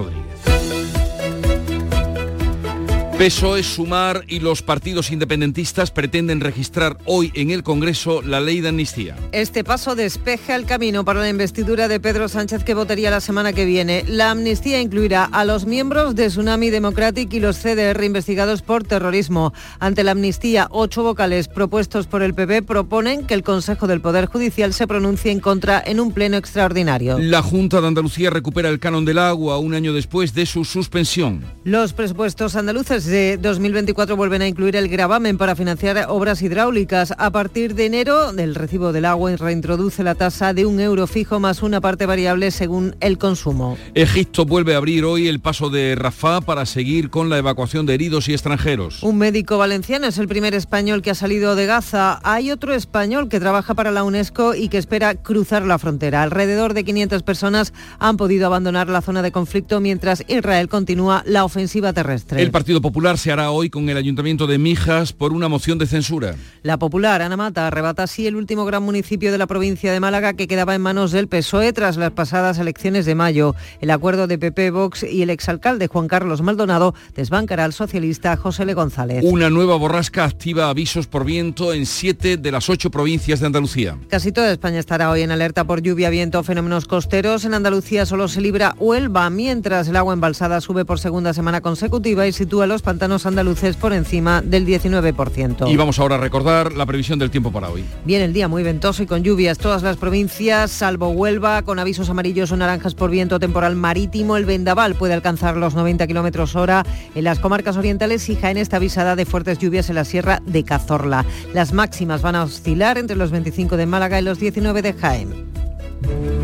[3.18, 8.70] PSOE, Sumar y los partidos independentistas pretenden registrar hoy en el Congreso la ley de
[8.70, 9.16] amnistía.
[9.30, 13.52] Este paso despeja el camino para la investidura de Pedro Sánchez que votaría la semana
[13.52, 14.04] que viene.
[14.08, 19.52] La amnistía incluirá a los miembros de Tsunami Democratic y los CDR investigados por terrorismo.
[19.78, 24.26] Ante la amnistía, ocho vocales propuestos por el PP proponen que el Consejo del Poder
[24.26, 27.18] Judicial se pronuncie en contra en un pleno extraordinario.
[27.18, 31.44] La Junta de Andalucía recupera el canon del agua un año después de su suspensión.
[31.62, 37.12] Los presupuestos andaluces de 2024 vuelven a incluir el gravamen para financiar obras hidráulicas.
[37.18, 41.40] A partir de enero, el recibo del agua reintroduce la tasa de un euro fijo
[41.40, 43.76] más una parte variable según el consumo.
[43.94, 47.94] Egipto vuelve a abrir hoy el paso de Rafah para seguir con la evacuación de
[47.94, 49.02] heridos y extranjeros.
[49.02, 52.20] Un médico valenciano es el primer español que ha salido de Gaza.
[52.22, 56.22] Hay otro español que trabaja para la UNESCO y que espera cruzar la frontera.
[56.22, 61.44] Alrededor de 500 personas han podido abandonar la zona de conflicto mientras Israel continúa la
[61.44, 62.40] ofensiva terrestre.
[62.40, 65.86] El Partido Popular se hará hoy con el Ayuntamiento de Mijas por una moción de
[65.86, 66.36] censura.
[66.62, 70.34] La Popular, Ana Mata, arrebata así el último gran municipio de la provincia de Málaga
[70.34, 73.56] que quedaba en manos del PSOE tras las pasadas elecciones de mayo.
[73.80, 78.64] El acuerdo de PP, Vox y el exalcalde Juan Carlos Maldonado desbancará al socialista José
[78.66, 79.24] Le González.
[79.24, 83.98] Una nueva borrasca activa avisos por viento en siete de las ocho provincias de Andalucía.
[84.08, 87.44] Casi toda España estará hoy en alerta por lluvia, viento o fenómenos costeros.
[87.44, 92.26] En Andalucía solo se libra Huelva, mientras el agua embalsada sube por segunda semana consecutiva
[92.26, 95.70] y sitúa los pantanos andaluces por encima del 19%.
[95.70, 97.84] Y vamos ahora a recordar la previsión del tiempo para hoy.
[98.04, 102.10] Viene el día muy ventoso y con lluvias todas las provincias, salvo Huelva, con avisos
[102.10, 104.36] amarillos o naranjas por viento temporal marítimo.
[104.36, 106.84] El vendaval puede alcanzar los 90 kilómetros hora.
[107.14, 110.64] En las comarcas orientales y Jaén está avisada de fuertes lluvias en la sierra de
[110.64, 111.24] Cazorla.
[111.54, 116.41] Las máximas van a oscilar entre los 25 de Málaga y los 19 de Jaén.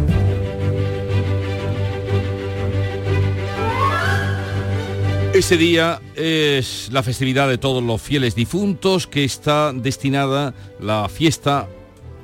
[5.38, 11.68] Ese día es la festividad de todos los fieles difuntos que está destinada la fiesta,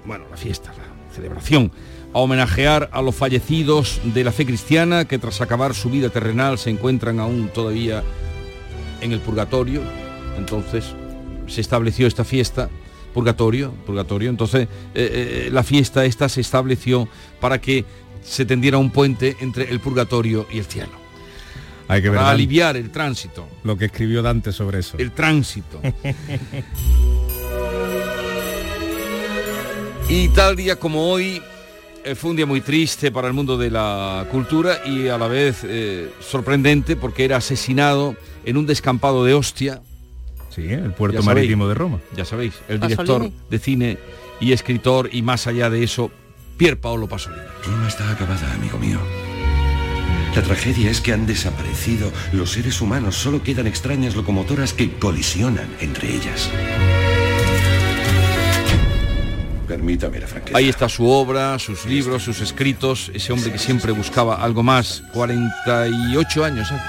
[0.04, 1.70] bueno, la fiesta, la celebración,
[2.12, 6.58] a homenajear a los fallecidos de la fe cristiana que tras acabar su vida terrenal
[6.58, 8.02] se encuentran aún todavía
[9.00, 9.80] en el purgatorio.
[10.36, 10.84] Entonces
[11.46, 12.68] se estableció esta fiesta,
[13.14, 14.28] purgatorio, purgatorio.
[14.28, 14.66] Entonces eh,
[15.46, 17.08] eh, la fiesta esta se estableció
[17.40, 17.84] para que
[18.24, 21.03] se tendiera un puente entre el purgatorio y el cielo.
[21.88, 23.48] Hay que ver para aliviar el tránsito.
[23.62, 24.96] Lo que escribió Dante sobre eso.
[24.98, 25.80] El tránsito.
[30.08, 31.42] y tal día como hoy
[32.04, 35.26] eh, fue un día muy triste para el mundo de la cultura y a la
[35.26, 39.82] vez eh, sorprendente porque era asesinado en un descampado de Ostia.
[40.50, 41.98] Sí, el puerto marítimo de Roma.
[42.16, 43.98] Ya sabéis, el director de cine
[44.38, 46.10] y escritor y más allá de eso,
[46.58, 47.42] Pier Paolo Pasolini.
[47.64, 49.00] Roma está acabada, amigo mío.
[50.34, 55.68] La tragedia es que han desaparecido los seres humanos, solo quedan extrañas locomotoras que colisionan
[55.78, 56.50] entre ellas.
[59.68, 60.58] Permítame la franqueza.
[60.58, 65.04] Ahí está su obra, sus libros, sus escritos, ese hombre que siempre buscaba algo más,
[65.12, 66.84] 48 años hace,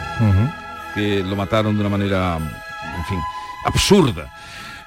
[0.96, 3.20] que lo mataron de una manera, en fin,
[3.64, 4.34] absurda.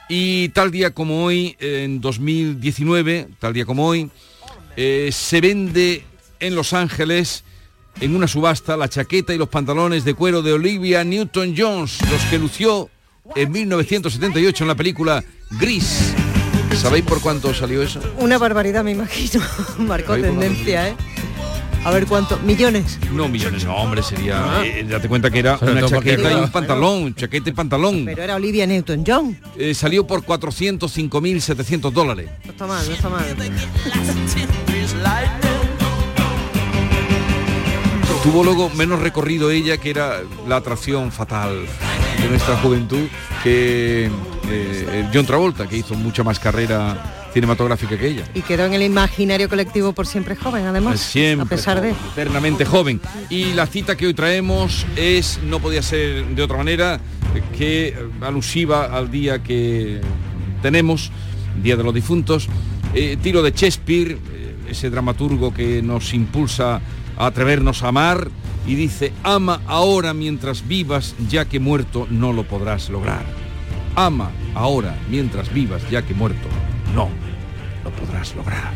[0.08, 4.10] Y tal día como hoy, en 2019, tal día como hoy,
[4.76, 6.02] eh, se vende
[6.40, 7.44] en Los Ángeles
[8.00, 12.38] en una subasta la chaqueta y los pantalones de cuero de Olivia Newton-Jones, los que
[12.38, 12.90] lució
[13.34, 15.24] en 1978 en la película
[15.58, 16.14] Gris.
[16.76, 18.00] ¿Sabéis por cuánto salió eso?
[18.18, 19.42] Una barbaridad, me imagino.
[19.78, 20.96] Marcó tendencia, ¿eh?
[21.84, 22.98] A ver cuánto, millones.
[23.12, 24.58] No, millones, no, hombre, sería.
[24.58, 24.66] Ah.
[24.66, 28.04] Eh, date cuenta que era una chaqueta y un pantalón, chaqueta y pantalón.
[28.04, 29.38] Pero era Olivia Newton-John.
[29.56, 32.28] Eh, salió por 405.700 dólares.
[32.44, 33.24] No está mal, no está mal.
[38.22, 41.66] Tuvo luego menos recorrido ella, que era la atracción fatal
[42.20, 43.06] de nuestra juventud,
[43.44, 44.10] que
[44.50, 48.24] eh, John Travolta, que hizo mucha más carrera cinematográfica que ella.
[48.34, 50.98] Y quedó en el imaginario colectivo por siempre joven, además.
[51.00, 51.46] Siempre.
[51.46, 51.90] A pesar de.
[51.90, 53.00] Eternamente joven.
[53.30, 57.00] Y la cita que hoy traemos es, no podía ser de otra manera,
[57.56, 60.00] que alusiva al día que
[60.60, 61.12] tenemos,
[61.62, 62.48] Día de los Difuntos,
[62.94, 66.80] eh, tiro de Shakespeare, eh, ese dramaturgo que nos impulsa
[67.26, 68.30] atrevernos a amar
[68.66, 73.24] y dice, ama ahora mientras vivas, ya que muerto no lo podrás lograr.
[73.96, 76.48] Ama ahora mientras vivas, ya que muerto
[76.94, 77.08] no
[77.84, 78.72] lo podrás lograr.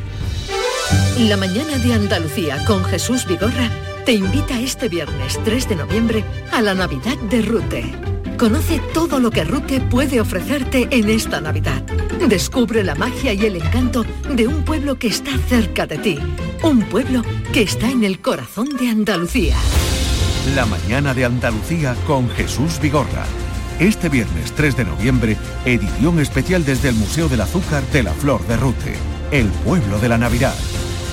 [1.19, 3.71] La mañana de Andalucía con Jesús Vigorra
[4.05, 8.12] te invita este viernes 3 de noviembre a la Navidad de Rute.
[8.43, 11.81] Conoce todo lo que Rute puede ofrecerte en esta Navidad.
[12.29, 16.19] Descubre la magia y el encanto de un pueblo que está cerca de ti.
[16.65, 17.23] Un pueblo
[17.53, 19.55] que está en el corazón de Andalucía.
[20.57, 23.27] La mañana de Andalucía con Jesús Vigorra
[23.79, 28.45] este viernes 3 de noviembre, edición especial desde el Museo del Azúcar de la Flor
[28.49, 28.95] de Rute,
[29.31, 30.57] el pueblo de la Navidad.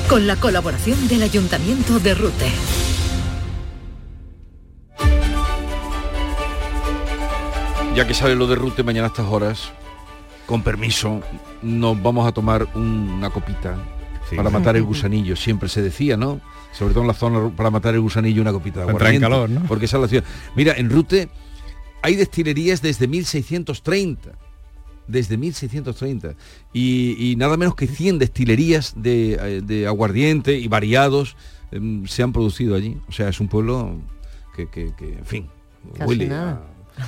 [0.09, 2.49] Con la colaboración del Ayuntamiento de Rute.
[7.95, 9.71] Ya que sale lo de Rute mañana a estas horas,
[10.45, 11.21] con permiso,
[11.61, 13.77] nos vamos a tomar una copita
[14.35, 15.35] para matar el gusanillo.
[15.35, 16.39] Siempre se decía, ¿no?
[16.71, 19.19] Sobre todo en la zona para matar el gusanillo una copita de aguardiente.
[19.19, 19.63] calor, ¿no?
[19.67, 20.23] Porque esa es la ciudad.
[20.55, 21.29] Mira, en Rute
[22.01, 24.31] hay destilerías desde 1630
[25.07, 26.35] desde 1630
[26.71, 31.35] y, nada menos que 100 destilerías de, eh, aguardiente y variados
[31.71, 32.97] em, se han producido allí.
[33.07, 33.99] O sea, es un pueblo
[34.55, 35.47] que, en fin,
[36.05, 36.29] huele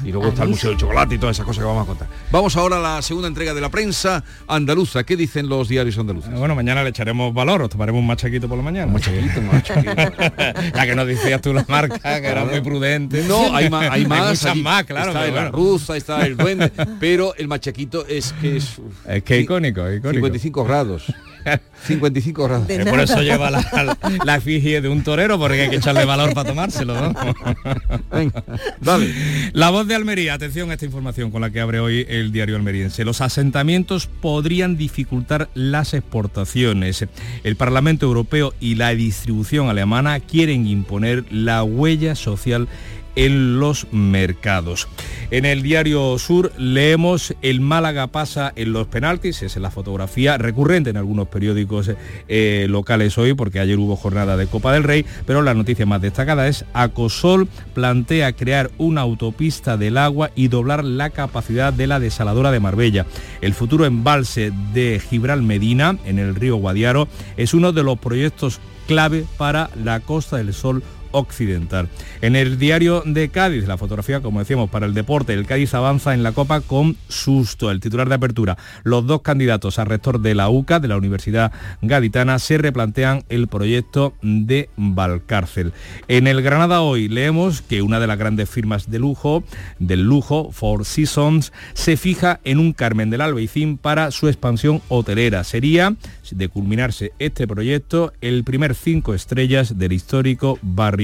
[0.04, 2.08] y luego está el Museo del Chocolate y todas esas cosas que vamos a contar.
[2.32, 5.04] Vamos ahora a la segunda entrega de la prensa andaluza.
[5.04, 6.34] ¿Qué dicen los diarios andaluces?
[6.34, 8.88] Bueno, mañana le echaremos valor, os tomaremos un machaquito por la mañana.
[8.88, 9.92] Un machaquito, un machaquito.
[10.76, 13.24] ya que nos decías tú la marca, que era muy prudente.
[13.28, 14.46] No, hay más, hay más.
[14.46, 15.12] Hay más, claro.
[15.12, 18.82] Está la rusa, está el duende, pero el machaquito es que es...
[19.08, 20.26] Es que icónico, icónico.
[20.26, 21.14] 55 grados.
[21.88, 22.68] 55 grados.
[22.68, 26.50] Por eso lleva la, la, efigie de un torero, porque hay que echarle valor para
[26.50, 27.14] tomárselo, ¿no?
[28.12, 28.44] Venga,
[28.80, 29.14] dale.
[29.54, 32.56] La voz de Almería, atención a esta información con la que abre hoy el diario
[32.56, 33.06] almeriense.
[33.06, 37.06] Los asentamientos podrían dificultar las exportaciones.
[37.44, 42.68] El Parlamento Europeo y la distribución alemana quieren imponer la huella social
[43.16, 44.88] en los mercados.
[45.32, 50.89] En el diario Sur leemos el Málaga pasa en los penaltis, es la fotografía recurrente
[50.89, 51.91] en algunos periódicos
[52.28, 56.01] eh, locales hoy, porque ayer hubo jornada de Copa del Rey, pero la noticia más
[56.01, 61.99] destacada es Acosol plantea crear una autopista del agua y doblar la capacidad de la
[61.99, 63.05] desaladora de Marbella.
[63.41, 67.07] El futuro embalse de Gibral Medina, en el río Guadiaro,
[67.38, 71.89] es uno de los proyectos clave para la Costa del Sol occidental.
[72.22, 76.14] En el diario de Cádiz, la fotografía, como decíamos, para el deporte, el Cádiz avanza
[76.14, 77.72] en la Copa con susto.
[77.72, 81.51] El titular de apertura, los dos candidatos a rector de la UCA, de la Universidad
[81.82, 85.74] Gaditana, se replantean el proyecto de Valcárcel.
[86.07, 89.43] En el Granada hoy leemos que una de las grandes firmas de lujo,
[89.80, 95.43] del lujo, Four Seasons, se fija en un Carmen del Albeicín para su expansión hotelera.
[95.43, 95.95] Sería,
[96.32, 101.01] de culminarse este proyecto, el primer cinco estrellas del histórico barrio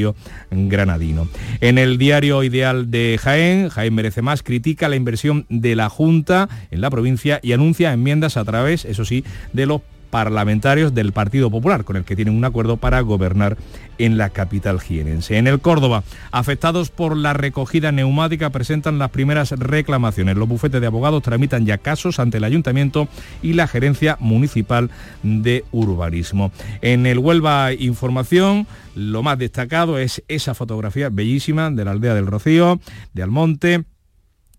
[0.51, 1.27] granadino.
[1.61, 6.49] En el diario Ideal de Jaén, Jaén merece más, critica la inversión de la Junta
[6.71, 9.23] en la provincia y anuncia enmiendas a través, eso sí,
[9.53, 13.57] de los parlamentarios del Partido Popular, con el que tienen un acuerdo para gobernar
[13.97, 15.37] en la capital jienense.
[15.37, 20.37] En el Córdoba, afectados por la recogida neumática, presentan las primeras reclamaciones.
[20.37, 23.07] Los bufetes de abogados tramitan ya casos ante el Ayuntamiento
[23.41, 24.89] y la Gerencia Municipal
[25.23, 26.51] de Urbanismo.
[26.81, 32.27] En el Huelva Información, lo más destacado es esa fotografía bellísima de la aldea del
[32.27, 32.79] Rocío,
[33.13, 33.85] de Almonte,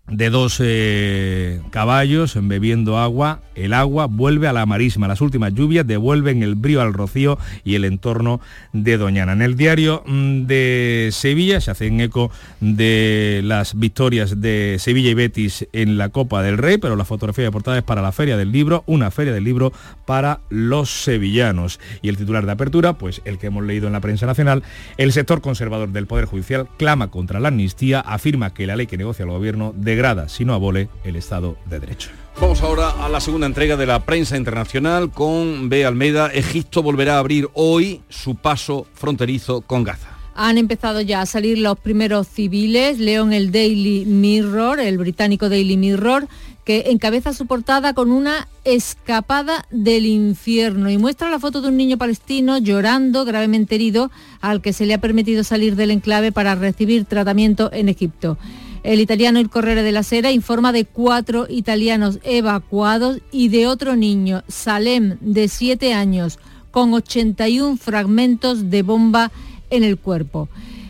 [0.09, 5.07] de dos eh, caballos bebiendo agua, el agua vuelve a la marisma.
[5.07, 8.39] Las últimas lluvias devuelven el brío al rocío y el entorno
[8.73, 9.33] de Doñana.
[9.33, 15.13] En el diario mm, de Sevilla se hacen eco de las victorias de Sevilla y
[15.13, 18.51] Betis en la Copa del Rey, pero la fotografía de es para la Feria del
[18.51, 19.73] Libro, una Feria del Libro
[20.05, 21.79] para los sevillanos.
[22.01, 24.63] Y el titular de apertura, pues el que hemos leído en la prensa nacional,
[24.97, 28.97] el sector conservador del Poder Judicial clama contra la amnistía, afirma que la ley que
[28.97, 32.09] negocia el gobierno degrada, si no abole, el Estado de Derecho.
[32.39, 35.83] Vamos ahora a la segunda entrega de la prensa internacional con B.
[35.85, 36.27] Almeida.
[36.27, 40.07] Egipto volverá a abrir hoy su paso fronterizo con Gaza.
[40.35, 42.97] Han empezado ya a salir los primeros civiles.
[42.97, 46.29] Leo en el Daily Mirror, el británico Daily Mirror,
[46.63, 51.75] que encabeza su portada con una escapada del infierno y muestra la foto de un
[51.75, 56.55] niño palestino llorando, gravemente herido, al que se le ha permitido salir del enclave para
[56.55, 58.37] recibir tratamiento en Egipto.
[58.83, 63.95] El italiano El Corriere de la Sera informa de cuatro italianos evacuados y de otro
[63.95, 66.39] niño, Salem, de siete años,
[66.71, 69.31] con 81 fragmentos de bomba
[69.69, 70.47] en el cuerpo.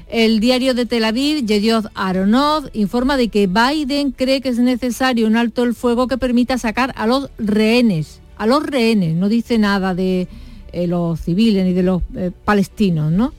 [0.08, 5.28] El diario de Tel Aviv, Yedioth Aronov, informa de que Biden cree que es necesario
[5.28, 9.58] un alto el fuego que permita sacar a los rehenes, a los rehenes, no dice
[9.58, 10.28] nada de
[10.74, 13.34] eh, los civiles ni de los eh, palestinos, ¿no?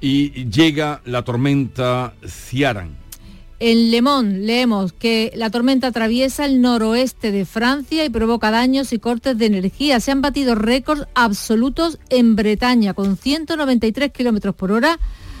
[0.00, 3.05] Y llega la tormenta Ciaran
[3.58, 8.92] en Le Monde leemos que la tormenta atraviesa el noroeste de Francia y provoca daños
[8.92, 10.00] y cortes de energía.
[10.00, 14.98] Se han batido récords absolutos en Bretaña con 193 kilómetros por hora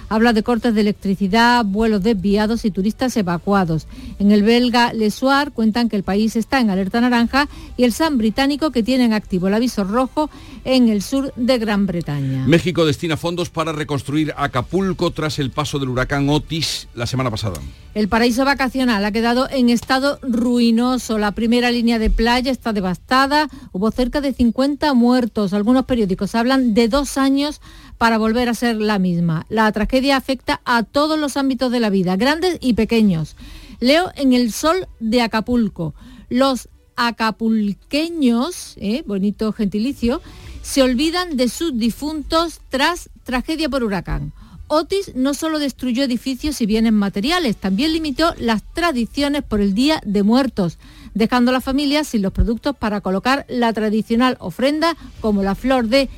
[0.08, 3.88] Habla de cortes de electricidad, vuelos desviados y turistas evacuados.
[4.18, 7.92] En el belga Le Soir cuentan que el país está en alerta naranja y el
[7.92, 10.30] San británico que tienen activo el aviso rojo
[10.64, 12.46] en el sur de Gran Bretaña.
[12.46, 17.60] México destina fondos para reconstruir Acapulco tras el paso del huracán Otis la semana pasada.
[17.94, 21.18] El paraíso vacacional ha quedado en estado ruinoso.
[21.18, 23.48] La primera línea de playa está devastada.
[23.72, 25.52] Hubo cerca de 50 muertos.
[25.52, 27.60] Algunos periódicos hablan de dos años
[27.98, 29.46] para volver a ser la misma.
[29.48, 33.36] La tragedia afecta a todos los ámbitos de la vida, grandes y pequeños.
[33.80, 35.94] Leo en el sol de Acapulco.
[36.28, 40.22] Los acapulqueños, eh, bonito gentilicio,
[40.62, 44.32] se olvidan de sus difuntos tras tragedia por huracán.
[44.68, 50.00] Otis no solo destruyó edificios y bienes materiales, también limitó las tradiciones por el Día
[50.04, 50.78] de Muertos,
[51.14, 55.86] dejando a las familias sin los productos para colocar la tradicional ofrenda como la flor
[55.86, 56.08] de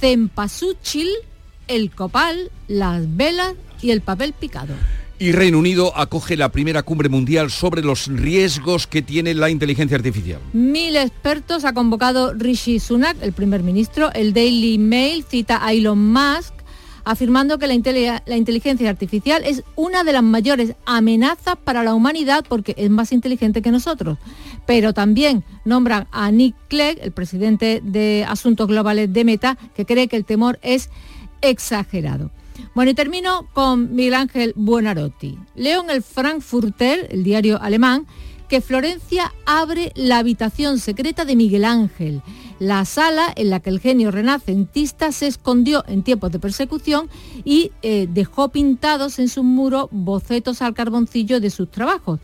[0.00, 1.08] cempasúchil,
[1.66, 4.74] el copal, las velas y el papel picado.
[5.20, 9.96] Y Reino Unido acoge la primera cumbre mundial sobre los riesgos que tiene la inteligencia
[9.96, 10.40] artificial.
[10.52, 14.12] Mil expertos ha convocado Rishi Sunak, el primer ministro.
[14.14, 16.57] El Daily Mail cita a Elon Musk
[17.08, 22.74] afirmando que la, inteligencia artificial es una de las mayores amenazas para la humanidad porque
[22.76, 24.18] es más inteligente que nosotros.
[24.66, 30.08] Pero también nombran a Nick Clegg, el presidente de Asuntos Globales de Meta, que cree
[30.08, 30.90] que el temor es
[31.40, 32.30] exagerado.
[32.74, 35.38] Bueno, y termino con Miguel Ángel Buonarotti.
[35.54, 38.06] Leo en el Frankfurter, el diario alemán,
[38.48, 42.22] que Florencia abre la habitación secreta de Miguel Ángel,
[42.58, 47.08] la sala en la que el genio renacentista se escondió en tiempos de persecución
[47.44, 52.20] y eh, dejó pintados en su muro bocetos al carboncillo de sus trabajos.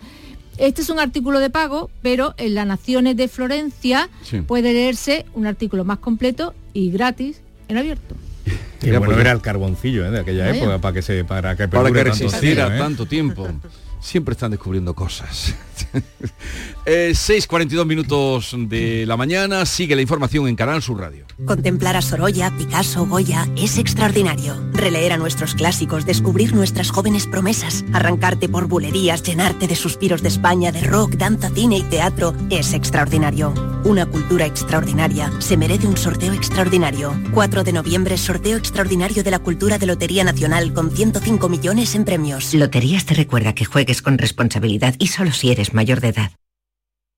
[0.57, 4.09] Este es un artículo de pago, pero en las Naciones de Florencia
[4.47, 8.15] puede leerse un artículo más completo y gratis en abierto.
[8.81, 10.11] Qué bueno era el carboncillo ¿eh?
[10.11, 13.49] de aquella época para que se para que, para que resistiera tanto tiempo
[14.01, 15.55] siempre están descubriendo cosas.
[16.87, 21.27] 6.42 eh, minutos de la mañana, sigue la información en Canal Sur Radio.
[21.47, 24.57] Contemplar a Sorolla, Picasso, Goya es extraordinario.
[24.73, 30.29] Releer a nuestros clásicos, descubrir nuestras jóvenes promesas, arrancarte por bulerías, llenarte de suspiros de
[30.29, 33.53] España, de rock, danza, cine y teatro es extraordinario.
[33.85, 37.15] Una cultura extraordinaria se merece un sorteo extraordinario.
[37.33, 42.05] 4 de noviembre, sorteo extraordinario de la cultura de Lotería Nacional con 105 millones en
[42.05, 42.55] premios.
[42.55, 46.33] Loterías te recuerda que juegues con responsabilidad y solo si eres mayor de edad.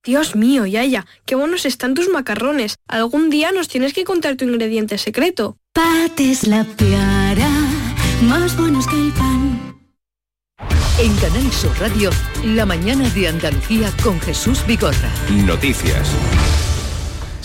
[0.05, 2.77] Dios mío, Yaya, qué buenos están tus macarrones.
[2.87, 5.59] Algún día nos tienes que contar tu ingrediente secreto.
[5.73, 7.51] Pates la piara,
[8.23, 9.77] más buenos que el pan.
[10.99, 12.11] En Canal Sur Radio,
[12.45, 15.11] la mañana de Andalucía con Jesús Vigorra.
[15.45, 16.09] Noticias.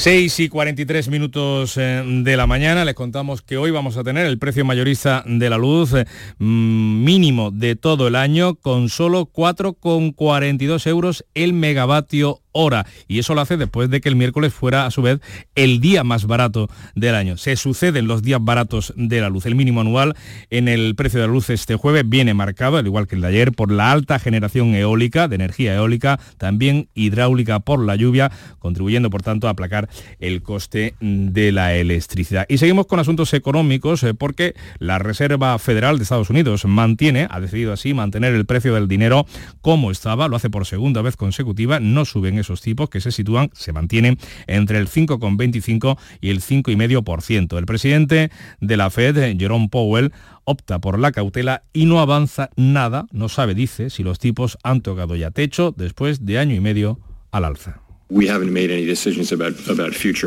[0.01, 2.85] 6 y 43 minutos eh, de la mañana.
[2.85, 6.07] Les contamos que hoy vamos a tener el precio mayorista de la luz eh,
[6.39, 12.85] mm, mínimo de todo el año con solo 4,42 euros el megavatio hora.
[13.07, 15.19] Y eso lo hace después de que el miércoles fuera a su vez
[15.55, 17.37] el día más barato del año.
[17.37, 19.45] Se suceden los días baratos de la luz.
[19.45, 20.15] El mínimo anual
[20.49, 23.27] en el precio de la luz este jueves viene marcado, al igual que el de
[23.27, 29.09] ayer, por la alta generación eólica, de energía eólica, también hidráulica por la lluvia, contribuyendo
[29.09, 29.89] por tanto a aplacar
[30.19, 32.45] el coste de la electricidad.
[32.49, 37.39] Y seguimos con asuntos económicos eh, porque la Reserva Federal de Estados Unidos mantiene, ha
[37.39, 39.25] decidido así mantener el precio del dinero
[39.61, 43.49] como estaba, lo hace por segunda vez consecutiva, no suben esos tipos que se sitúan,
[43.53, 44.17] se mantienen
[44.47, 47.57] entre el 5,25 y el 5,5%.
[47.57, 50.11] El presidente de la Fed, Jerome Powell,
[50.43, 54.81] opta por la cautela y no avanza nada, no sabe, dice, si los tipos han
[54.81, 56.99] tocado ya techo después de año y medio
[57.31, 57.81] al alza.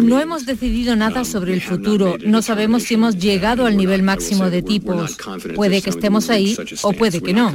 [0.02, 2.16] No hemos decidido nada um, sobre el futuro.
[2.24, 5.18] No sabemos si hemos llegado al nivel máximo de tipos.
[5.54, 7.52] Puede que estemos ahí o puede que no.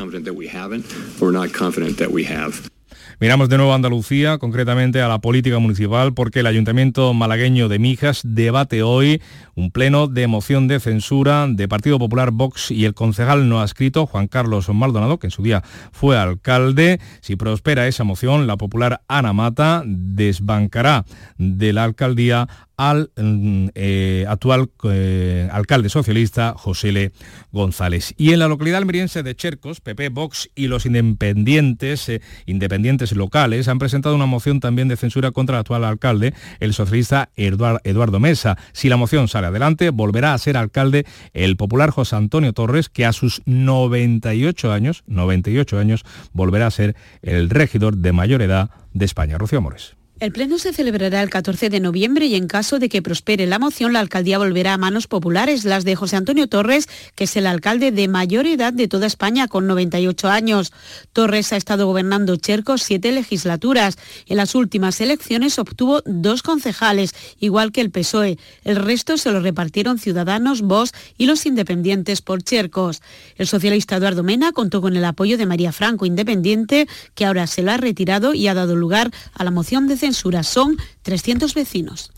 [3.21, 7.77] Miramos de nuevo a Andalucía, concretamente a la política municipal, porque el Ayuntamiento malagueño de
[7.77, 9.21] Mijas debate hoy
[9.55, 14.05] un pleno de moción de censura de Partido Popular Vox y el concejal no adscrito,
[14.05, 17.01] Juan Carlos Maldonado, que en su día fue alcalde.
[17.19, 21.03] Si prospera esa moción, la popular Ana Mata desbancará
[21.37, 22.47] de la alcaldía
[22.79, 27.11] al mm, eh, actual eh, alcalde socialista José L.
[27.51, 28.13] González.
[28.17, 33.67] Y en la localidad almeriense de Chercos, PP, Vox y los independientes, eh, independientes locales
[33.67, 38.57] han presentado una moción también de censura contra el actual alcalde, el socialista Eduardo Mesa.
[38.71, 43.05] Si la moción sale adelante, volverá a ser alcalde el popular José Antonio Torres, que
[43.05, 49.03] a sus 98 años, 98 años, volverá a ser el regidor de mayor edad de
[49.03, 49.37] España.
[49.37, 49.98] Rocío Amores.
[50.19, 53.57] El pleno se celebrará el 14 de noviembre y en caso de que prospere la
[53.57, 57.47] moción, la alcaldía volverá a manos populares, las de José Antonio Torres, que es el
[57.47, 60.73] alcalde de mayor edad de toda España, con 98 años.
[61.13, 63.97] Torres ha estado gobernando Chercos siete legislaturas.
[64.25, 68.37] En las últimas elecciones obtuvo dos concejales, igual que el PSOE.
[68.65, 73.01] El resto se lo repartieron Ciudadanos, Vox y los independientes por Chercos.
[73.37, 77.61] El socialista Eduardo Mena contó con el apoyo de María Franco, independiente, que ahora se
[77.61, 82.11] lo ha retirado y ha dado lugar a la moción de son 300 vecinos.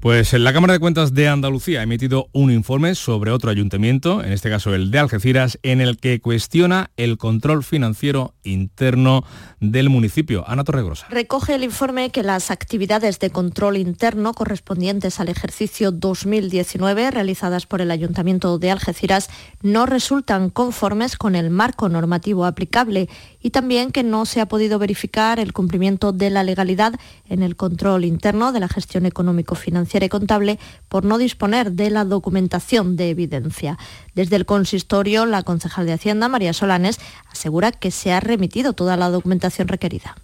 [0.00, 4.32] Pues la Cámara de Cuentas de Andalucía ha emitido un informe sobre otro ayuntamiento, en
[4.32, 9.24] este caso el de Algeciras, en el que cuestiona el control financiero interno
[9.58, 10.44] del municipio.
[10.46, 11.08] Ana Torregrosa.
[11.10, 17.80] Recoge el informe que las actividades de control interno correspondientes al ejercicio 2019 realizadas por
[17.80, 19.28] el Ayuntamiento de Algeciras
[19.62, 23.08] no resultan conformes con el marco normativo aplicable
[23.42, 26.94] y también que no se ha podido verificar el cumplimiento de la legalidad
[27.28, 30.58] en el control interno de la gestión económico-financiera y contable
[30.88, 33.78] por no disponer de la documentación de evidencia.
[34.14, 36.98] Desde el consistorio, la concejal de Hacienda, María Solanes,
[37.30, 40.16] asegura que se ha remitido toda la documentación requerida.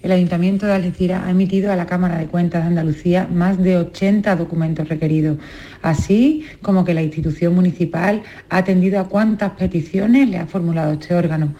[0.00, 3.78] El Ayuntamiento de Algeciras ha emitido a la Cámara de Cuentas de Andalucía más de
[3.78, 5.38] 80 documentos requeridos,
[5.82, 11.16] así como que la institución municipal ha atendido a cuántas peticiones le ha formulado este
[11.16, 11.56] órgano.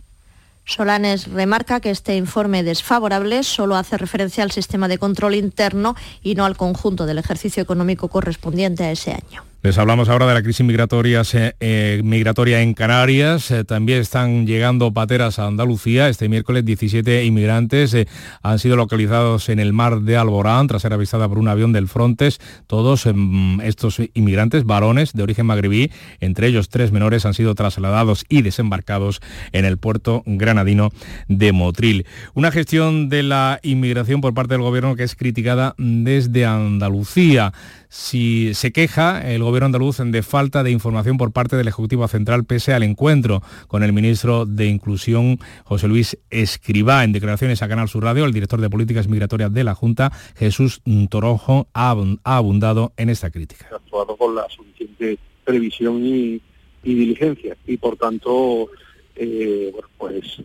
[0.68, 6.34] Solanes remarca que este informe desfavorable solo hace referencia al sistema de control interno y
[6.34, 9.44] no al conjunto del ejercicio económico correspondiente a ese año.
[9.61, 13.50] Les hablamos ahora de la crisis migratoria, eh, en Canarias.
[13.50, 16.09] Eh, también están llegando pateras a Andalucía.
[16.09, 18.06] Este miércoles 17 inmigrantes eh,
[18.40, 21.88] han sido localizados en el mar de Alborán tras ser avistada por un avión del
[21.88, 22.38] Frontex.
[22.68, 25.90] Todos em, estos inmigrantes, varones de origen magrebí,
[26.20, 30.90] entre ellos tres menores, han sido trasladados y desembarcados en el puerto granadino
[31.26, 32.06] de Motril.
[32.34, 37.52] Una gestión de la inmigración por parte del gobierno que es criticada desde Andalucía
[37.88, 42.44] si se queja el gobierno andaluz de falta de información por parte del Ejecutivo Central
[42.44, 47.03] pese al encuentro con el ministro de Inclusión José Luis Escribá.
[47.03, 50.82] En declaraciones a Canal Sur Radio, el director de Políticas Migratorias de la Junta, Jesús
[51.09, 53.68] Torojo, ha abundado en esta crítica.
[53.72, 56.42] Actuado con la suficiente previsión y,
[56.82, 58.68] diligencia y por tanto
[59.16, 60.40] eh, pues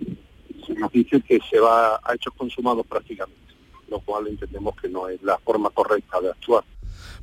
[0.66, 3.54] se nos dice que se va a hechos consumados prácticamente,
[3.90, 6.64] lo cual entendemos que no es la forma correcta de actuar.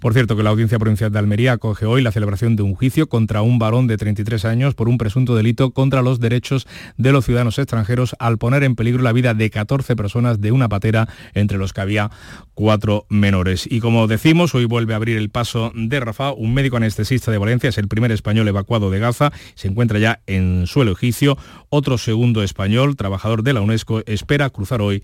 [0.00, 3.08] Por cierto, que la Audiencia Provincial de Almería acoge hoy la celebración de un juicio
[3.08, 7.26] contra un varón de 33 años por un presunto delito contra los derechos de los
[7.26, 11.58] ciudadanos extranjeros al poner en peligro la vida de 14 personas de una patera, entre
[11.58, 12.10] los que había
[12.54, 13.66] cuatro menores.
[13.70, 17.36] Y como decimos, hoy vuelve a abrir el paso de Rafa, un médico anestesista de
[17.36, 21.36] Valencia, es el primer español evacuado de Gaza, se encuentra ya en suelo egipcio.
[21.68, 25.02] Otro segundo español, trabajador de la UNESCO, espera cruzar hoy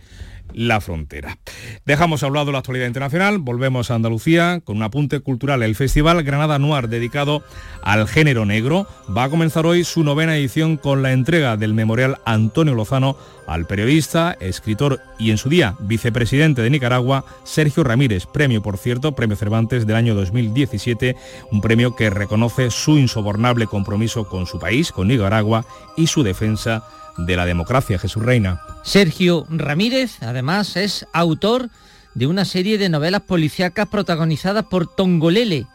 [0.53, 1.38] la frontera.
[1.84, 5.62] Dejamos a un lado la actualidad internacional, volvemos a Andalucía con un apunte cultural.
[5.62, 7.42] El Festival Granada Noir dedicado
[7.82, 12.18] al género negro va a comenzar hoy su novena edición con la entrega del memorial
[12.24, 13.16] Antonio Lozano
[13.47, 19.12] al periodista, escritor y en su día vicepresidente de Nicaragua, Sergio Ramírez, premio por cierto,
[19.12, 21.16] premio Cervantes del año 2017,
[21.53, 25.64] un premio que reconoce su insobornable compromiso con su país, con Nicaragua
[25.97, 26.84] y su defensa
[27.17, 28.61] de la democracia, Jesús Reina.
[28.83, 31.69] Sergio Ramírez, además, es autor
[32.14, 35.67] de una serie de novelas policíacas protagonizadas por Tongolele,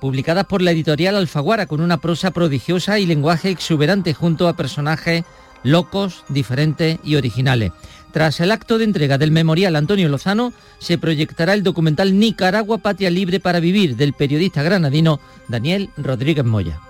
[0.00, 5.24] publicadas por la editorial Alfaguara, con una prosa prodigiosa y lenguaje exuberante junto a personajes
[5.62, 7.72] locos, diferentes y originales.
[8.12, 13.10] Tras el acto de entrega del memorial Antonio Lozano, se proyectará el documental Nicaragua Patria
[13.10, 16.80] Libre para Vivir del periodista granadino Daniel Rodríguez Moya.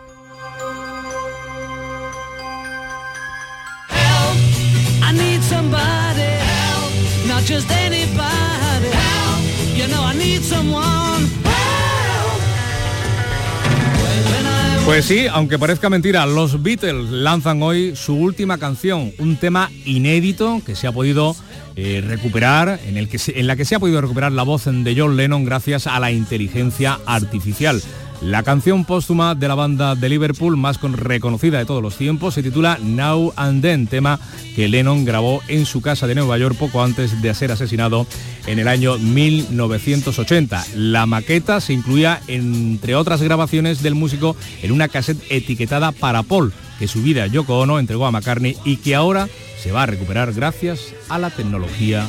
[14.85, 20.61] Pues sí, aunque parezca mentira, los Beatles lanzan hoy su última canción, un tema inédito
[20.67, 21.37] que se ha podido
[21.77, 24.95] eh, recuperar, en, el que en la que se ha podido recuperar la voz de
[24.97, 27.81] John Lennon gracias a la inteligencia artificial.
[28.23, 32.43] La canción póstuma de la banda de Liverpool más reconocida de todos los tiempos se
[32.43, 34.19] titula Now and Then, tema
[34.55, 38.07] que Lennon grabó en su casa de Nueva York poco antes de ser asesinado
[38.47, 40.67] en el año 1980.
[40.75, 46.53] La maqueta se incluía, entre otras grabaciones del músico, en una cassette etiquetada para Paul,
[46.79, 49.29] que su vida Yoko Ono entregó a McCartney y que ahora
[49.63, 52.07] se va a recuperar gracias a la tecnología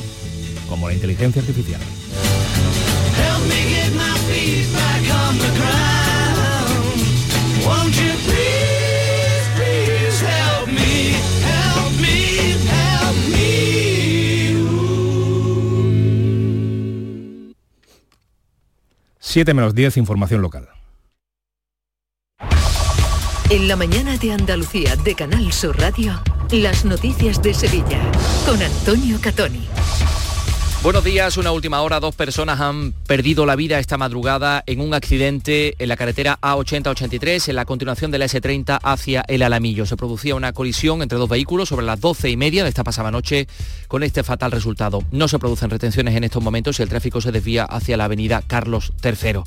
[0.68, 1.80] como la inteligencia artificial.
[19.38, 20.68] Siete menos 10, información local.
[23.50, 28.00] En la mañana de Andalucía de Canal Sur Radio, las noticias de Sevilla
[28.44, 29.68] con Antonio Catoni.
[30.80, 31.98] Buenos días, una última hora.
[31.98, 37.48] Dos personas han perdido la vida esta madrugada en un accidente en la carretera A80-83,
[37.48, 39.86] en la continuación de la S30 hacia el Alamillo.
[39.86, 43.10] Se producía una colisión entre dos vehículos sobre las 12 y media de esta pasada
[43.10, 43.48] noche
[43.88, 45.02] con este fatal resultado.
[45.10, 48.44] No se producen retenciones en estos momentos y el tráfico se desvía hacia la avenida
[48.46, 49.40] Carlos III.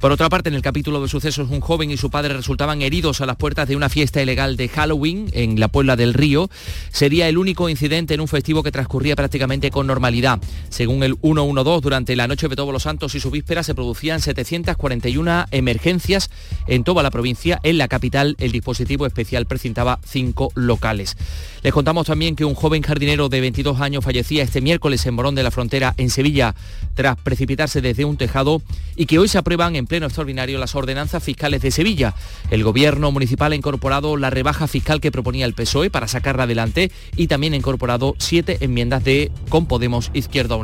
[0.00, 3.20] Por otra parte, en el capítulo de sucesos, un joven y su padre resultaban heridos
[3.20, 6.50] a las puertas de una fiesta ilegal de Halloween en la Puebla del Río.
[6.92, 10.40] Sería el único incidente en un festivo que transcurría prácticamente con normalidad.
[10.74, 14.20] Según el 112, durante la noche de todos los santos y su víspera se producían
[14.20, 16.30] 741 emergencias
[16.66, 17.60] en toda la provincia.
[17.62, 21.16] En la capital, el dispositivo especial precintaba cinco locales.
[21.62, 25.36] Les contamos también que un joven jardinero de 22 años fallecía este miércoles en Morón
[25.36, 26.56] de la Frontera, en Sevilla,
[26.94, 28.60] tras precipitarse desde un tejado
[28.96, 32.16] y que hoy se aprueban en pleno extraordinario las ordenanzas fiscales de Sevilla.
[32.50, 36.90] El gobierno municipal ha incorporado la rebaja fiscal que proponía el PSOE para sacarla adelante
[37.16, 40.56] y también ha incorporado siete enmiendas de con Podemos Izquierda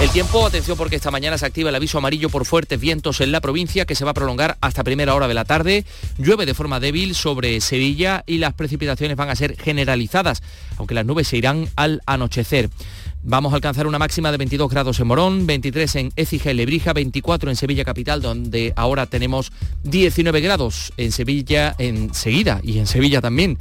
[0.00, 3.30] El tiempo, atención porque esta mañana se activa el aviso amarillo por fuertes vientos en
[3.30, 5.84] la provincia que se va a prolongar hasta primera hora de la tarde.
[6.18, 10.42] Llueve de forma débil sobre Sevilla y las precipitaciones van a ser generalizadas
[10.76, 12.70] aunque las nubes se irán al anochecer.
[13.24, 16.92] Vamos a alcanzar una máxima de 22 grados en Morón, 23 en Écija y Lebrija,
[16.92, 19.52] 24 en Sevilla Capital, donde ahora tenemos
[19.84, 23.58] 19 grados en Sevilla enseguida y en Sevilla también.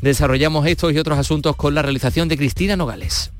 [0.00, 3.30] Desarrollamos estos y otros asuntos con la realización de Cristina Nogales.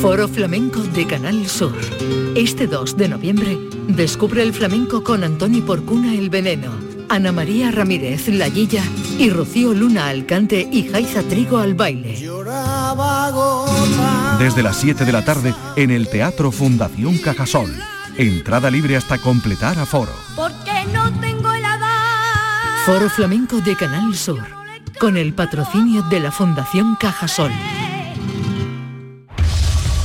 [0.00, 1.74] Foro Flamenco de Canal Sur.
[2.36, 8.26] Este 2 de noviembre, descubre el flamenco con Antonio Porcuna el Veneno Ana María Ramírez
[8.28, 8.82] Lallilla
[9.18, 12.14] y Rocío Luna Alcante y Jaiza Trigo al baile.
[14.38, 17.70] Desde las 7 de la tarde en el Teatro Fundación Cajasol.
[18.16, 20.12] Entrada libre hasta completar aforo.
[20.34, 21.50] Porque no tengo
[22.86, 24.40] Foro Flamenco de Canal Sur.
[24.98, 27.52] Con el patrocinio de la Fundación Cajasol.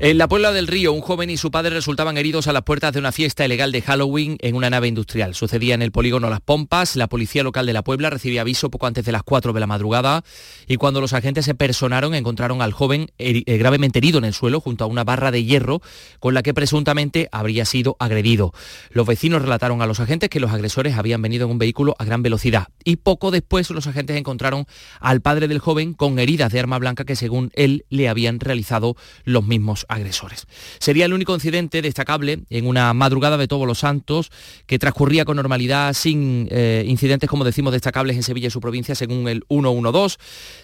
[0.00, 2.92] En la Puebla del Río, un joven y su padre resultaban heridos a las puertas
[2.92, 5.34] de una fiesta ilegal de Halloween en una nave industrial.
[5.34, 6.94] Sucedía en el polígono Las Pompas.
[6.94, 9.66] La policía local de la Puebla recibía aviso poco antes de las 4 de la
[9.66, 10.22] madrugada
[10.68, 14.60] y cuando los agentes se personaron encontraron al joven eh, gravemente herido en el suelo
[14.60, 15.82] junto a una barra de hierro
[16.20, 18.52] con la que presuntamente habría sido agredido.
[18.90, 22.04] Los vecinos relataron a los agentes que los agresores habían venido en un vehículo a
[22.04, 24.66] gran velocidad y poco después los agentes encontraron
[25.00, 28.94] al padre del joven con heridas de arma blanca que según él le habían realizado
[29.24, 30.46] los mismos agresores.
[30.78, 34.30] Sería el único incidente destacable en una madrugada de todos los santos
[34.66, 38.94] que transcurría con normalidad sin eh, incidentes, como decimos, destacables en Sevilla y su provincia,
[38.94, 40.16] según el 112.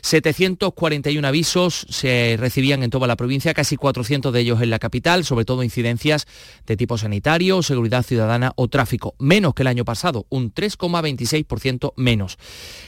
[0.03, 5.25] 741 avisos se recibían en toda la provincia, casi 400 de ellos en la capital,
[5.25, 6.27] sobre todo incidencias
[6.67, 12.39] de tipo sanitario, seguridad ciudadana o tráfico, menos que el año pasado, un 3,26% menos.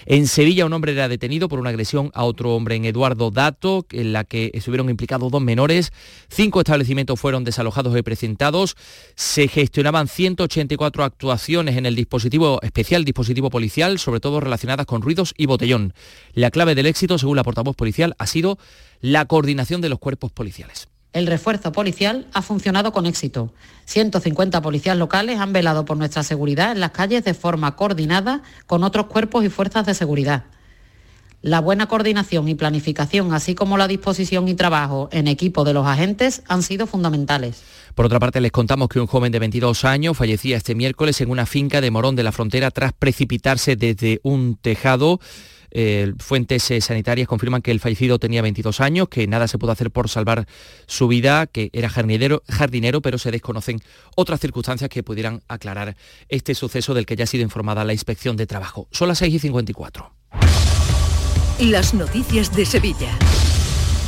[0.04, 3.86] En Sevilla un hombre era detenido por una agresión a otro hombre en Eduardo Dato,
[3.90, 5.92] en la que estuvieron implicados dos menores.
[6.28, 8.76] Cinco establecimientos fueron desalojados y presentados.
[9.14, 15.34] Se gestionaban 184 actuaciones en el dispositivo especial, dispositivo policial, sobre todo relacionadas con ruidos
[15.36, 15.94] y botellón.
[16.32, 18.58] La clave del éxito, según la portavoz policial, ha sido
[19.00, 20.88] la coordinación de los cuerpos policiales.
[21.12, 23.50] El refuerzo policial ha funcionado con éxito.
[23.86, 28.84] 150 policías locales han velado por nuestra seguridad en las calles de forma coordinada con
[28.84, 30.44] otros cuerpos y fuerzas de seguridad.
[31.46, 35.86] La buena coordinación y planificación, así como la disposición y trabajo en equipo de los
[35.86, 37.62] agentes, han sido fundamentales.
[37.94, 41.30] Por otra parte, les contamos que un joven de 22 años fallecía este miércoles en
[41.30, 45.20] una finca de Morón de la Frontera tras precipitarse desde un tejado
[46.18, 49.92] fuentes eh, sanitarias confirman que el fallecido tenía 22 años, que nada se pudo hacer
[49.92, 50.48] por salvar
[50.86, 53.78] su vida, que era jardinero, jardinero, pero se desconocen
[54.16, 55.96] otras circunstancias que pudieran aclarar
[56.28, 58.88] este suceso del que ya ha sido informada la inspección de trabajo.
[58.90, 60.12] Son las 6 y 54.
[61.60, 63.18] Las noticias de Sevilla.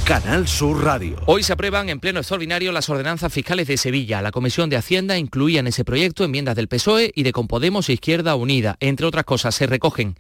[0.05, 1.17] Canal Sur Radio.
[1.25, 4.21] Hoy se aprueban en pleno extraordinario las ordenanzas fiscales de Sevilla.
[4.21, 7.95] La Comisión de Hacienda incluía en ese proyecto enmiendas del PSOE y de Compodemos e
[7.95, 8.77] Izquierda Unida.
[8.81, 10.17] Entre otras cosas, se recogen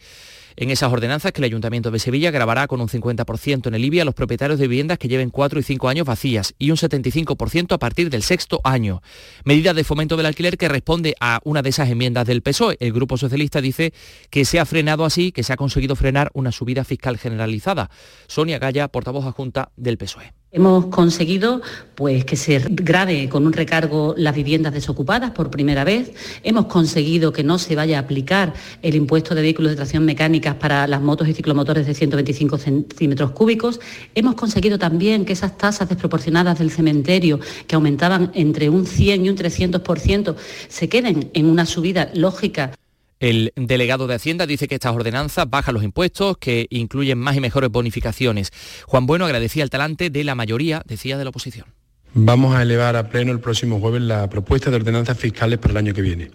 [0.60, 4.00] en esas ordenanzas que el Ayuntamiento de Sevilla grabará con un 50% en el IBI
[4.00, 7.72] a los propietarios de viviendas que lleven 4 y 5 años vacías y un 75%
[7.72, 9.00] a partir del sexto año.
[9.44, 12.76] Medida de fomento del alquiler que responde a una de esas enmiendas del PSOE.
[12.80, 13.92] El Grupo Socialista dice
[14.30, 17.88] que se ha frenado así, que se ha conseguido frenar una subida fiscal generalizada.
[18.26, 20.37] Sonia Gaya, portavoz adjunta del PSOE.
[20.50, 21.60] Hemos conseguido
[21.94, 26.12] pues, que se grave con un recargo las viviendas desocupadas por primera vez.
[26.42, 30.54] Hemos conseguido que no se vaya a aplicar el impuesto de vehículos de tracción mecánicas
[30.54, 33.78] para las motos y ciclomotores de 125 centímetros cúbicos.
[34.14, 39.28] Hemos conseguido también que esas tasas desproporcionadas del cementerio, que aumentaban entre un 100 y
[39.28, 40.34] un 300%,
[40.68, 42.72] se queden en una subida lógica.
[43.20, 47.40] El delegado de Hacienda dice que estas ordenanzas bajan los impuestos, que incluyen más y
[47.40, 48.52] mejores bonificaciones.
[48.86, 51.66] Juan Bueno agradecía el talante de la mayoría, decía, de la oposición.
[52.14, 55.78] Vamos a elevar a pleno el próximo jueves la propuesta de ordenanzas fiscales para el
[55.78, 56.30] año que viene.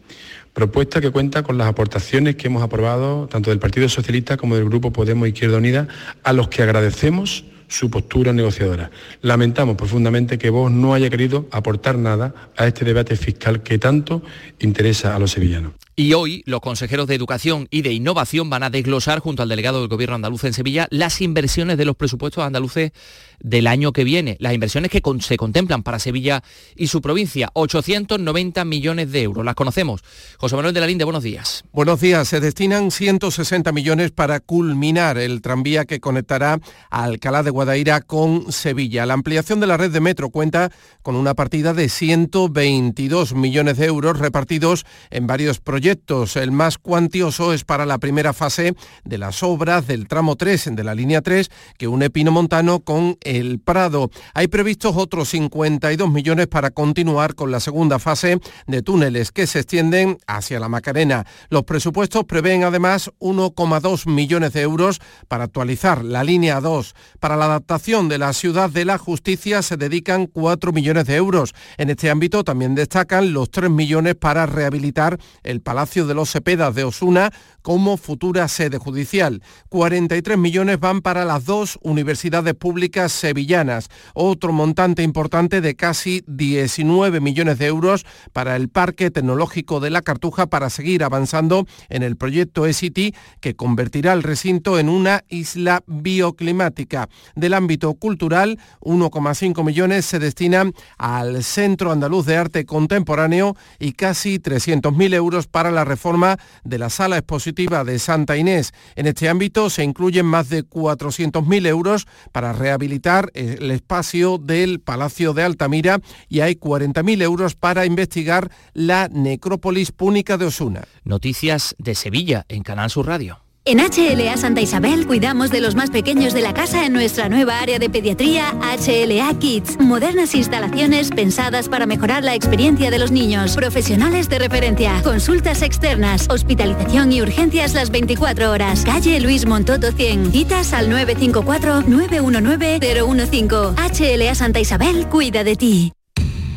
[0.54, 4.66] Propuesta que cuenta con las aportaciones que hemos aprobado tanto del Partido Socialista como del
[4.66, 5.88] Grupo Podemos Izquierda Unida,
[6.24, 8.92] a los que agradecemos su postura negociadora.
[9.22, 14.22] Lamentamos profundamente que vos no haya querido aportar nada a este debate fiscal que tanto
[14.60, 15.74] interesa a los sevillanos.
[15.96, 19.80] Y hoy los consejeros de Educación y de Innovación van a desglosar junto al delegado
[19.80, 22.94] del Gobierno andaluz en Sevilla las inversiones de los presupuestos andaluces
[23.40, 26.42] del año que viene, las inversiones que se contemplan para Sevilla
[26.76, 29.46] y su provincia, 890 millones de euros.
[29.46, 30.02] Las conocemos.
[30.38, 31.64] José Manuel de la Linde, buenos días.
[31.72, 32.28] Buenos días.
[32.28, 38.52] Se destinan 160 millones para culminar el tranvía que conectará a Alcalá de Guadaira con
[38.52, 39.06] Sevilla.
[39.06, 40.72] La ampliación de la red de metro cuenta
[41.04, 47.52] con una partida de 122 millones de euros repartidos en varios proyectos el más cuantioso
[47.52, 48.74] es para la primera fase
[49.04, 53.18] de las obras del tramo 3 de la línea 3 que une Pino Montano con
[53.20, 54.10] el Prado.
[54.34, 59.60] Hay previstos otros 52 millones para continuar con la segunda fase de túneles que se
[59.60, 61.26] extienden hacia la Macarena.
[61.50, 66.96] Los presupuestos prevén además 1,2 millones de euros para actualizar la línea 2.
[67.20, 71.54] Para la adaptación de la ciudad de la justicia se dedican 4 millones de euros.
[71.78, 76.76] En este ámbito también destacan los 3 millones para rehabilitar el Palacio de los Cepedas
[76.76, 77.32] de Osuna
[77.64, 79.42] como futura sede judicial.
[79.70, 83.90] 43 millones van para las dos universidades públicas sevillanas.
[84.14, 90.04] Otro montante importante de casi 19 millones de euros para el Parque Tecnológico de la
[90.04, 95.84] Cartuja para seguir avanzando en el proyecto E-City que convertirá el recinto en una isla
[95.88, 97.10] bioclimática.
[97.36, 104.38] Del ámbito cultural, 1,5 millones se destinan al Centro Andaluz de Arte Contemporáneo y casi
[104.38, 108.74] 300.000 euros para la reforma de la sala expositiva de Santa Inés.
[108.96, 115.34] En este ámbito se incluyen más de 400.000 euros para rehabilitar el espacio del Palacio
[115.34, 116.00] de Altamira
[116.30, 120.84] y hay 40.000 euros para investigar la necrópolis púnica de Osuna.
[121.04, 123.43] Noticias de Sevilla en Canal Sur Radio.
[123.66, 127.62] En HLA Santa Isabel cuidamos de los más pequeños de la casa en nuestra nueva
[127.62, 129.80] área de pediatría HLA Kids.
[129.80, 133.56] Modernas instalaciones pensadas para mejorar la experiencia de los niños.
[133.56, 135.02] Profesionales de referencia.
[135.02, 136.28] Consultas externas.
[136.30, 138.84] Hospitalización y urgencias las 24 horas.
[138.84, 140.34] Calle Luis Montoto 100.
[140.34, 143.76] Citas al 954-919-015.
[143.78, 145.94] HLA Santa Isabel cuida de ti.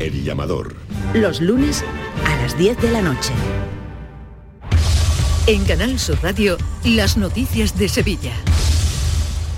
[0.00, 0.74] El llamador.
[1.14, 1.84] Los lunes
[2.26, 3.32] a las 10 de la noche.
[5.48, 8.32] En Canal Sur Radio, las noticias de Sevilla.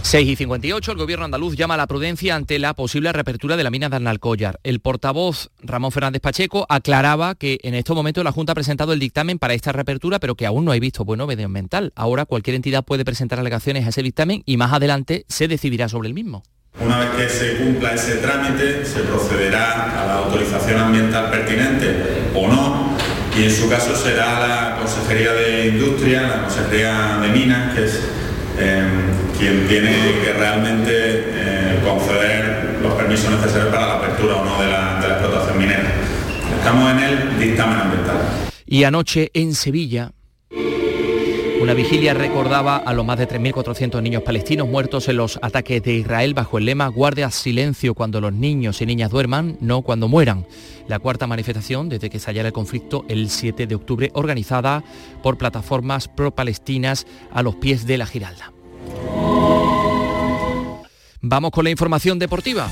[0.02, 3.64] 6 y 58, el gobierno andaluz llama a la prudencia ante la posible reapertura de
[3.64, 4.60] la mina de Arnalcollar.
[4.64, 8.98] El portavoz Ramón Fernández Pacheco aclaraba que en estos momentos la Junta ha presentado el
[8.98, 11.94] dictamen para esta reapertura, pero que aún no hay visto bueno medioambiental.
[11.96, 16.08] Ahora cualquier entidad puede presentar alegaciones a ese dictamen y más adelante se decidirá sobre
[16.08, 16.42] el mismo.
[16.84, 22.46] Una vez que se cumpla ese trámite, se procederá a la autorización ambiental pertinente o
[22.46, 22.97] no
[23.38, 28.00] y en su caso será la Consejería de Industria, la Consejería de Minas, que es
[28.58, 28.88] em,
[29.38, 34.66] quien tiene que realmente eh, conceder los permisos necesarios para la apertura o no de
[34.66, 35.92] la, de la explotación minera.
[36.58, 38.16] Estamos en el dictamen ambiental.
[38.66, 40.10] Y anoche en Sevilla,
[41.60, 45.94] una vigilia recordaba a los más de 3.400 niños palestinos muertos en los ataques de
[45.94, 50.46] Israel bajo el lema Guardia silencio cuando los niños y niñas duerman, no cuando mueran.
[50.88, 54.82] La cuarta manifestación desde que estallara el conflicto el 7 de octubre, organizada
[55.22, 58.52] por plataformas pro-palestinas a los pies de la Giralda.
[61.20, 62.68] Vamos con la información deportiva.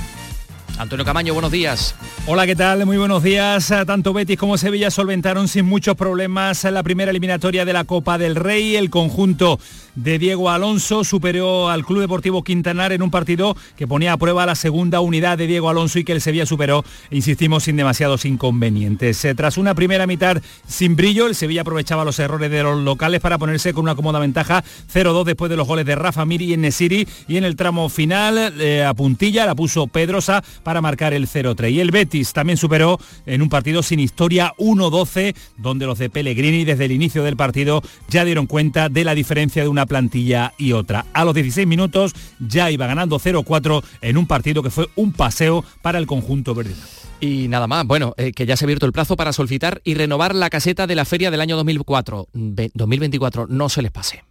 [0.78, 1.94] Antonio Camaño, buenos días.
[2.26, 2.84] Hola, ¿qué tal?
[2.84, 3.72] Muy buenos días.
[3.86, 8.34] Tanto Betis como Sevilla solventaron sin muchos problemas la primera eliminatoria de la Copa del
[8.34, 8.76] Rey.
[8.76, 9.58] El conjunto
[9.97, 14.47] de Diego Alonso superó al Club Deportivo Quintanar en un partido que ponía a prueba
[14.47, 19.24] la segunda unidad de Diego Alonso y que el Sevilla superó, insistimos, sin demasiados inconvenientes.
[19.24, 23.20] Eh, tras una primera mitad sin brillo, el Sevilla aprovechaba los errores de los locales
[23.20, 26.57] para ponerse con una cómoda ventaja 0-2 después de los goles de Rafa Miri y
[26.57, 31.26] Nesiri y en el tramo final eh, a puntilla la puso Pedrosa para marcar el
[31.26, 31.72] 0-3.
[31.72, 36.64] Y el Betis también superó en un partido sin historia 1-12, donde los de Pellegrini
[36.64, 40.72] desde el inicio del partido ya dieron cuenta de la diferencia de una plantilla y
[40.72, 41.07] otra.
[41.12, 45.64] A los 16 minutos ya iba ganando 0-4 en un partido que fue un paseo
[45.82, 46.74] para el conjunto verde.
[47.20, 49.95] Y nada más, bueno, eh, que ya se ha abierto el plazo para solicitar y
[49.95, 52.28] renovar la caseta de la feria del año 2004.
[52.32, 54.22] 2024, no se les pase.